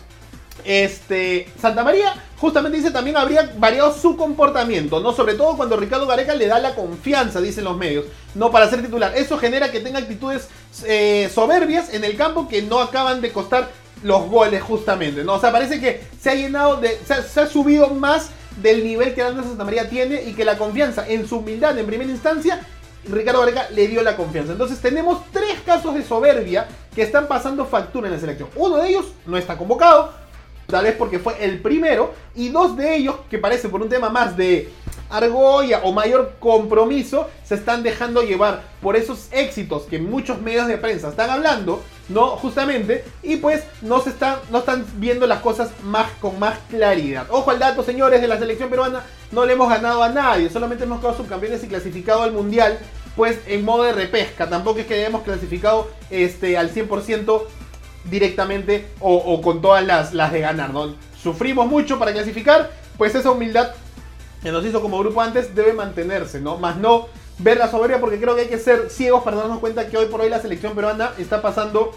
este, 0.65 1.49
Santa 1.61 1.83
María 1.83 2.15
justamente 2.39 2.79
dice 2.79 2.91
también 2.91 3.17
habría 3.17 3.53
variado 3.59 3.93
su 3.93 4.17
comportamiento, 4.17 5.01
¿no? 5.01 5.13
Sobre 5.13 5.35
todo 5.35 5.57
cuando 5.57 5.77
Ricardo 5.77 6.07
Gareca 6.07 6.35
le 6.35 6.47
da 6.47 6.59
la 6.59 6.75
confianza, 6.75 7.41
dicen 7.41 7.65
los 7.65 7.77
medios, 7.77 8.07
no 8.35 8.51
para 8.51 8.69
ser 8.69 8.83
titular. 8.83 9.13
Eso 9.17 9.39
genera 9.39 9.71
que 9.71 9.81
tenga 9.81 9.99
actitudes 9.99 10.49
eh, 10.85 11.31
soberbias 11.35 11.93
en 11.93 12.05
el 12.05 12.17
campo 12.17 12.49
que 12.49 12.63
no 12.63 12.81
acaban 12.81 13.21
de 13.21 13.33
costar 13.33 13.71
los 14.03 14.29
goles 14.29 14.63
justamente, 14.63 15.25
¿no? 15.25 15.35
O 15.35 15.41
sea, 15.41 15.53
parece 15.53 15.81
que 15.81 16.03
se 16.21 16.31
ha 16.31 16.35
llenado 16.35 16.77
de, 16.77 16.99
se 17.07 17.41
ha, 17.41 17.47
subido 17.47 17.89
más 17.91 18.31
del 18.63 18.85
nivel 18.85 19.15
que 19.15 19.23
Anderson 19.23 19.53
Santa 19.53 19.65
María 19.65 19.89
tiene 19.89 20.23
y 20.23 20.35
que 20.35 20.45
la 20.45 20.59
confianza 20.59 21.07
en 21.09 21.27
su 21.27 21.39
humildad 21.39 21.77
en 21.79 21.87
primera 21.87 22.11
instancia 22.11 22.61
Ricardo 23.09 23.41
Gareca 23.41 23.69
le 23.71 23.89
dio 23.89 24.03
la 24.03 24.17
confianza. 24.17 24.53
Entonces 24.53 24.81
tenemos 24.81 25.23
tres 25.33 25.61
casos 25.65 25.95
de 25.95 26.05
soberbia 26.05 26.69
que 26.95 27.03
están 27.03 27.27
pasando 27.27 27.67
factura 27.67 28.07
en 28.09 28.15
la 28.15 28.21
selección. 28.21 28.49
Uno 28.57 28.77
de 28.77 28.89
ellos 28.89 29.07
no 29.27 29.37
está 29.37 29.57
convocado, 29.57 30.13
tal 30.67 30.85
vez 30.85 30.95
porque 30.97 31.19
fue 31.19 31.45
el 31.45 31.61
primero, 31.61 32.15
y 32.35 32.49
dos 32.49 32.77
de 32.77 32.97
ellos, 32.97 33.17
que 33.31 33.39
parece 33.39 33.69
por 33.69 33.83
un 33.83 33.89
tema 33.89 34.11
más 34.11 34.37
de 34.37 34.71
argolla 35.11 35.81
o 35.85 35.93
mayor 35.93 36.35
compromiso, 36.41 37.29
se 37.45 37.55
están 37.55 37.83
dejando 37.83 38.23
llevar 38.23 38.63
por 38.81 38.97
esos 38.97 39.29
éxitos 39.31 39.85
que 39.85 39.99
muchos 39.99 40.41
medios 40.41 40.67
de 40.67 40.79
prensa 40.79 41.09
están 41.09 41.31
hablando, 41.31 41.83
¿no? 42.09 42.29
Justamente, 42.37 43.05
y 43.23 43.37
pues 43.37 43.63
no, 43.83 44.01
se 44.01 44.11
están, 44.11 44.39
no 44.51 44.59
están 44.59 44.85
viendo 44.97 45.27
las 45.27 45.41
cosas 45.41 45.71
más, 45.83 46.11
con 46.21 46.39
más 46.39 46.59
claridad. 46.69 47.27
Ojo 47.31 47.51
al 47.51 47.59
dato, 47.59 47.83
señores, 47.83 48.21
de 48.21 48.29
la 48.29 48.39
selección 48.39 48.71
peruana, 48.71 49.05
no 49.31 49.45
le 49.45 49.53
hemos 49.53 49.69
ganado 49.69 50.03
a 50.03 50.09
nadie, 50.09 50.51
solamente 50.51 50.85
hemos 50.85 51.01
quedado 51.01 51.17
subcampeones 51.17 51.63
y 51.65 51.69
clasificado 51.69 52.23
al 52.23 52.33
Mundial, 52.33 52.79
pues 53.17 53.39
en 53.47 53.65
modo 53.65 53.85
de 53.85 53.93
repesca, 53.93 54.49
tampoco 54.49 54.81
es 54.81 54.87
que 54.87 54.95
hayamos 54.95 55.23
clasificado 55.23 55.89
este, 56.11 56.59
al 56.59 56.73
100% 56.73 57.43
directamente 58.05 58.87
o, 59.01 59.41
con 59.41 59.61
todas 59.63 59.85
las, 59.85 60.13
las 60.13 60.33
de 60.33 60.41
ganar, 60.41 60.73
¿no? 60.73 60.95
Sufrimos 61.23 61.67
mucho 61.67 61.99
para 61.99 62.13
clasificar, 62.13 62.71
pues 62.99 63.15
esa 63.15 63.31
humildad 63.31 63.73
que 64.43 64.53
nos 64.53 64.65
hizo 64.65 64.83
como 64.83 64.99
grupo 64.99 65.21
antes 65.23 65.55
debe 65.55 65.73
mantenerse, 65.73 66.41
¿no? 66.41 66.59
Más 66.59 66.77
no 66.77 67.09
ver 67.39 67.59
la 67.59 67.71
soberbia 67.71 67.99
porque 67.99 68.21
creo 68.21 68.35
que 68.35 68.43
hay 68.43 68.49
que 68.49 68.59
ser 68.59 68.91
ciegos 68.91 69.25
para 69.25 69.39
darnos 69.39 69.59
cuenta 69.59 69.89
que 69.89 69.97
hoy 69.97 70.07
por 70.07 70.21
hoy 70.21 70.29
la 70.29 70.41
selección 70.41 70.75
peruana 70.75 71.13
está 71.19 71.43
pasando 71.43 71.93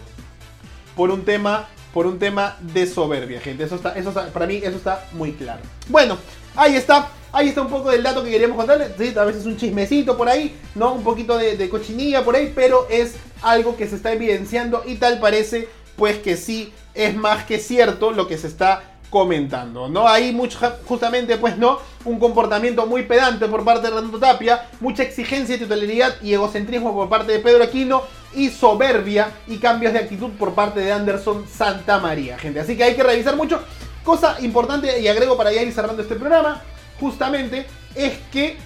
por 0.96 1.12
un 1.12 1.24
tema 1.24 1.68
por 1.94 2.06
un 2.06 2.20
tema 2.20 2.58
de 2.62 2.86
soberbia, 2.86 3.40
gente. 3.42 3.64
Eso 3.64 3.76
está, 3.76 3.94
eso 3.98 4.14
para 4.14 4.46
mí 4.46 4.58
eso 4.58 4.78
está 4.78 5.08
muy 5.14 5.32
claro. 5.34 5.62
Bueno, 5.88 6.18
ahí 6.56 6.76
está. 6.76 7.10
Ahí 7.32 7.50
está 7.50 7.62
un 7.62 7.70
poco 7.70 7.90
del 7.90 8.04
dato 8.04 8.24
que 8.24 8.30
queríamos 8.30 8.56
contarles. 8.56 8.92
Sí, 8.98 9.14
a 9.18 9.24
veces 9.26 9.46
un 9.46 9.58
chismecito 9.58 10.16
por 10.16 10.30
ahí, 10.30 10.56
¿no? 10.76 10.94
Un 10.94 11.04
poquito 11.04 11.38
de, 11.38 11.58
de 11.58 11.70
cochinilla 11.70 12.24
por 12.24 12.36
ahí, 12.36 12.54
pero 12.56 12.88
es 12.90 13.16
algo 13.42 13.76
que 13.76 13.88
se 13.88 13.96
está 13.96 14.14
evidenciando 14.14 14.84
y 14.86 14.96
tal 14.96 15.20
parece 15.20 15.68
pues 15.98 16.20
que 16.20 16.38
sí 16.38 16.72
es 16.94 17.16
más 17.16 17.44
que 17.44 17.60
cierto 17.60 18.12
lo 18.12 18.28
que 18.28 18.38
se 18.38 18.48
está 18.48 18.84
comentando, 19.10 19.88
¿no? 19.88 20.08
Hay 20.08 20.32
mucho, 20.34 20.60
justamente, 20.86 21.38
pues, 21.38 21.58
¿no? 21.58 21.80
Un 22.06 22.20
comportamiento 22.20 22.86
muy 22.86 23.04
pedante 23.04 23.48
por 23.48 23.64
parte 23.64 23.90
de 23.90 23.96
Renato 23.96 24.20
Tapia, 24.20 24.68
mucha 24.80 25.04
exigencia 25.04 25.56
de 25.56 25.64
titularidad 25.64 26.16
y 26.22 26.34
egocentrismo 26.34 26.94
por 26.94 27.10
parte 27.10 27.32
de 27.32 27.40
Pedro 27.40 27.64
Aquino 27.64 28.04
y 28.34 28.50
soberbia 28.50 29.32
y 29.48 29.58
cambios 29.58 29.94
de 29.94 30.00
actitud 30.00 30.32
por 30.32 30.54
parte 30.54 30.82
de 30.82 30.92
Anderson 30.92 31.46
Santa 31.48 32.00
María, 32.00 32.38
gente. 32.38 32.60
Así 32.60 32.76
que 32.76 32.84
hay 32.84 32.96
que 32.96 33.04
revisar 33.04 33.36
mucho. 33.36 33.62
Cosa 34.04 34.38
importante 34.42 35.00
y 35.00 35.08
agrego 35.08 35.38
para 35.38 35.52
ya 35.52 35.62
ir 35.62 35.74
cerrando 35.74 36.02
este 36.02 36.16
programa, 36.16 36.62
justamente, 37.00 37.66
es 37.96 38.14
que 38.32 38.58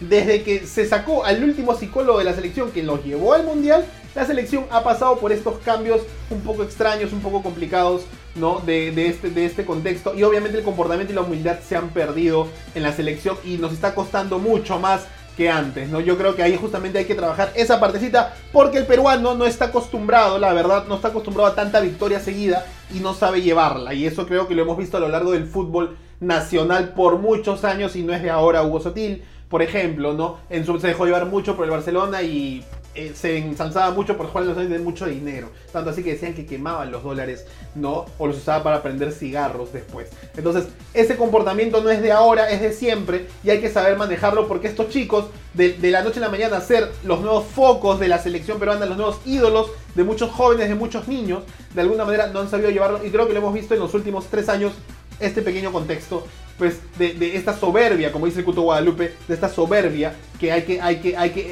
desde 0.00 0.42
que 0.42 0.66
se 0.66 0.86
sacó 0.86 1.24
al 1.24 1.42
último 1.42 1.74
psicólogo 1.74 2.18
de 2.18 2.24
la 2.24 2.34
selección 2.34 2.70
que 2.70 2.82
los 2.82 3.04
llevó 3.04 3.34
al 3.34 3.44
mundial, 3.44 3.84
la 4.14 4.24
selección 4.24 4.66
ha 4.70 4.82
pasado 4.82 5.18
por 5.18 5.32
estos 5.32 5.58
cambios 5.58 6.00
un 6.30 6.40
poco 6.40 6.62
extraños, 6.62 7.12
un 7.12 7.20
poco 7.20 7.42
complicados, 7.42 8.02
¿no? 8.36 8.60
De, 8.60 8.88
este, 9.08 9.30
de 9.30 9.44
este 9.44 9.64
contexto. 9.64 10.14
Y 10.14 10.22
obviamente 10.22 10.58
el 10.58 10.64
comportamiento 10.64 11.12
y 11.12 11.16
la 11.16 11.22
humildad 11.22 11.58
se 11.66 11.76
han 11.76 11.88
perdido 11.90 12.48
en 12.74 12.82
la 12.82 12.92
selección 12.92 13.36
y 13.44 13.58
nos 13.58 13.72
está 13.72 13.94
costando 13.94 14.38
mucho 14.38 14.78
más 14.78 15.06
que 15.36 15.50
antes, 15.50 15.88
¿no? 15.88 15.98
Yo 15.98 16.16
creo 16.16 16.36
que 16.36 16.44
ahí 16.44 16.56
justamente 16.56 16.98
hay 16.98 17.06
que 17.06 17.16
trabajar 17.16 17.52
esa 17.56 17.80
partecita 17.80 18.34
porque 18.52 18.78
el 18.78 18.86
peruano 18.86 19.34
no 19.34 19.46
está 19.46 19.66
acostumbrado, 19.66 20.38
la 20.38 20.52
verdad, 20.52 20.86
no 20.86 20.94
está 20.94 21.08
acostumbrado 21.08 21.50
a 21.50 21.56
tanta 21.56 21.80
victoria 21.80 22.20
seguida 22.20 22.64
y 22.94 23.00
no 23.00 23.14
sabe 23.14 23.42
llevarla. 23.42 23.94
Y 23.94 24.06
eso 24.06 24.26
creo 24.26 24.46
que 24.46 24.54
lo 24.54 24.62
hemos 24.62 24.78
visto 24.78 24.96
a 24.96 25.00
lo 25.00 25.08
largo 25.08 25.32
del 25.32 25.48
fútbol 25.48 25.96
nacional 26.20 26.94
por 26.94 27.18
muchos 27.18 27.64
años 27.64 27.96
y 27.96 28.04
no 28.04 28.14
es 28.14 28.22
de 28.22 28.30
ahora 28.30 28.62
Hugo 28.62 28.80
Sotil, 28.80 29.24
por 29.48 29.60
ejemplo, 29.60 30.12
¿no? 30.12 30.38
En 30.50 30.64
su 30.64 30.78
se 30.78 30.86
dejó 30.86 31.04
llevar 31.04 31.26
mucho 31.26 31.56
por 31.56 31.64
el 31.64 31.72
Barcelona 31.72 32.22
y 32.22 32.64
eh, 32.94 33.12
se 33.14 33.38
ensalzaba 33.38 33.90
mucho 33.92 34.16
por 34.16 34.26
jugar 34.28 34.44
en 34.44 34.50
los 34.50 34.58
años 34.58 34.70
de 34.70 34.78
mucho 34.78 35.06
dinero. 35.06 35.50
Tanto 35.72 35.90
así 35.90 36.02
que 36.02 36.12
decían 36.12 36.34
que 36.34 36.46
quemaban 36.46 36.92
los 36.92 37.02
dólares, 37.02 37.44
¿no? 37.74 38.06
O 38.18 38.26
los 38.26 38.36
usaba 38.36 38.62
para 38.62 38.82
prender 38.82 39.12
cigarros 39.12 39.72
después. 39.72 40.08
Entonces, 40.36 40.66
ese 40.92 41.16
comportamiento 41.16 41.82
no 41.82 41.90
es 41.90 42.00
de 42.02 42.12
ahora, 42.12 42.50
es 42.50 42.60
de 42.60 42.72
siempre. 42.72 43.26
Y 43.42 43.50
hay 43.50 43.60
que 43.60 43.70
saber 43.70 43.96
manejarlo 43.96 44.46
porque 44.46 44.68
estos 44.68 44.88
chicos, 44.90 45.26
de, 45.54 45.76
la 45.90 46.02
noche 46.02 46.18
a 46.18 46.22
la 46.22 46.28
mañana, 46.28 46.60
ser 46.60 46.90
los 47.04 47.20
nuevos 47.20 47.46
focos 47.46 47.98
de 47.98 48.08
la 48.08 48.18
selección 48.18 48.58
peruana, 48.58 48.86
los 48.86 48.96
nuevos 48.96 49.20
ídolos 49.24 49.70
de 49.94 50.04
muchos 50.04 50.30
jóvenes, 50.30 50.68
de 50.68 50.74
muchos 50.74 51.08
niños, 51.08 51.42
de 51.74 51.80
alguna 51.80 52.04
manera 52.04 52.28
no 52.28 52.40
han 52.40 52.50
sabido 52.50 52.70
llevarlo. 52.70 53.04
Y 53.04 53.10
creo 53.10 53.26
que 53.26 53.32
lo 53.32 53.40
hemos 53.40 53.54
visto 53.54 53.74
en 53.74 53.80
los 53.80 53.94
últimos 53.94 54.26
tres 54.26 54.48
años, 54.48 54.72
este 55.20 55.42
pequeño 55.42 55.72
contexto 55.72 56.24
pues 56.58 56.78
de, 56.98 57.36
esta 57.36 57.56
soberbia, 57.56 58.12
como 58.12 58.26
dice 58.26 58.40
el 58.40 58.44
Cuto 58.44 58.62
Guadalupe, 58.62 59.14
de 59.26 59.34
esta 59.34 59.48
soberbia 59.48 60.14
que 60.38 60.52
hay 60.52 60.62
que, 60.62 60.80
hay 60.80 60.96
que, 60.96 61.16
hay 61.16 61.30
que 61.30 61.46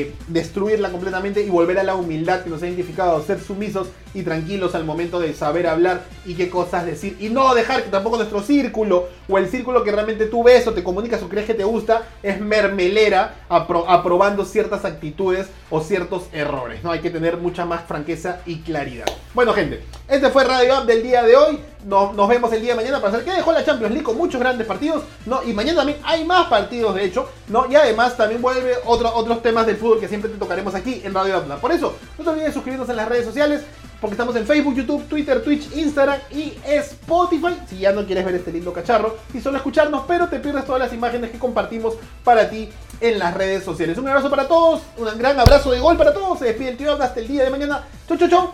eh, 0.00 0.14
destruirla 0.28 0.90
completamente 0.90 1.42
y 1.42 1.48
volver 1.48 1.78
a 1.78 1.82
la 1.82 1.94
humildad 1.94 2.42
que 2.42 2.50
nos 2.50 2.62
ha 2.62 2.66
identificado, 2.66 3.22
ser 3.22 3.40
sumisos 3.40 3.88
y 4.14 4.22
tranquilos 4.22 4.74
al 4.74 4.84
momento 4.84 5.20
de 5.20 5.34
saber 5.34 5.66
hablar 5.66 6.04
y 6.24 6.34
qué 6.34 6.48
cosas 6.48 6.86
decir. 6.86 7.16
Y 7.20 7.28
no 7.28 7.54
dejar 7.54 7.84
que 7.84 7.90
tampoco 7.90 8.16
nuestro 8.16 8.42
círculo 8.42 9.08
o 9.28 9.38
el 9.38 9.48
círculo 9.48 9.84
que 9.84 9.92
realmente 9.92 10.26
tú 10.26 10.42
ves 10.42 10.66
o 10.66 10.72
te 10.72 10.82
comunicas 10.82 11.22
o 11.22 11.28
crees 11.28 11.46
que 11.46 11.54
te 11.54 11.64
gusta 11.64 12.08
es 12.22 12.40
mermelera 12.40 13.36
aprobando 13.48 14.44
ciertas 14.44 14.84
actitudes 14.84 15.48
o 15.70 15.80
ciertos 15.80 16.24
errores. 16.32 16.82
¿no? 16.82 16.90
Hay 16.90 17.00
que 17.00 17.10
tener 17.10 17.36
mucha 17.36 17.64
más 17.64 17.82
franqueza 17.84 18.40
y 18.46 18.60
claridad. 18.60 19.06
Bueno, 19.34 19.52
gente, 19.52 19.82
este 20.08 20.30
fue 20.30 20.44
Radio 20.44 20.80
Up 20.80 20.86
del 20.86 21.02
día 21.02 21.22
de 21.22 21.36
hoy. 21.36 21.58
Nos, 21.86 22.14
nos, 22.14 22.28
vemos 22.28 22.52
el 22.52 22.60
día 22.60 22.70
de 22.72 22.76
mañana 22.76 23.00
para 23.00 23.12
saber 23.12 23.26
qué 23.26 23.32
dejó 23.32 23.52
la 23.52 23.64
Champions 23.64 23.92
League 23.92 24.04
con 24.04 24.16
muchos 24.16 24.40
grandes 24.40 24.66
partidos. 24.66 25.04
¿no? 25.26 25.42
Y 25.44 25.52
mañana 25.52 25.78
también 25.78 25.98
hay 26.04 26.24
más 26.24 26.48
partidos, 26.48 26.94
de 26.94 27.04
hecho. 27.04 27.28
¿no? 27.48 27.70
Y 27.70 27.76
además 27.76 28.16
también 28.16 28.42
vuelve 28.42 28.74
otro, 28.84 29.14
otros 29.14 29.42
temas 29.42 29.66
del 29.66 29.76
fútbol 29.76 30.00
que 30.00 30.08
siempre 30.08 30.30
te 30.30 30.38
tocaremos 30.38 30.74
aquí 30.74 31.00
en 31.04 31.14
Radio 31.14 31.38
Up. 31.38 31.60
Por 31.60 31.72
eso, 31.72 31.96
no 32.18 32.24
te 32.24 32.30
olvides 32.30 32.48
de 32.48 32.52
suscribirnos 32.52 32.88
en 32.88 32.96
las 32.96 33.08
redes 33.08 33.26
sociales 33.26 33.62
porque 34.00 34.14
estamos 34.14 34.36
en 34.36 34.46
Facebook, 34.46 34.74
YouTube, 34.74 35.08
Twitter, 35.08 35.42
Twitch, 35.42 35.74
Instagram 35.76 36.20
y 36.30 36.54
Spotify. 36.64 37.56
Si 37.68 37.78
ya 37.78 37.92
no 37.92 38.06
quieres 38.06 38.24
ver 38.24 38.36
este 38.36 38.52
lindo 38.52 38.72
cacharro 38.72 39.16
y 39.34 39.40
solo 39.40 39.56
escucharnos, 39.56 40.04
pero 40.06 40.28
te 40.28 40.38
pierdes 40.38 40.64
todas 40.64 40.80
las 40.80 40.92
imágenes 40.92 41.30
que 41.30 41.38
compartimos 41.38 41.94
para 42.22 42.48
ti 42.48 42.68
en 43.00 43.18
las 43.18 43.34
redes 43.34 43.64
sociales. 43.64 43.98
Un 43.98 44.08
abrazo 44.08 44.30
para 44.30 44.46
todos, 44.46 44.82
un 44.96 45.18
gran 45.18 45.38
abrazo 45.38 45.70
de 45.70 45.80
gol 45.80 45.96
para 45.96 46.12
todos. 46.12 46.38
Se 46.38 46.46
despide 46.46 46.70
el 46.70 46.76
tío 46.76 46.92
hasta 46.92 47.18
el 47.18 47.26
día 47.26 47.44
de 47.44 47.50
mañana. 47.50 47.84
Chau, 48.06 48.16
chau, 48.16 48.28
chau. 48.28 48.52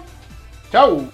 Chau. 0.72 1.13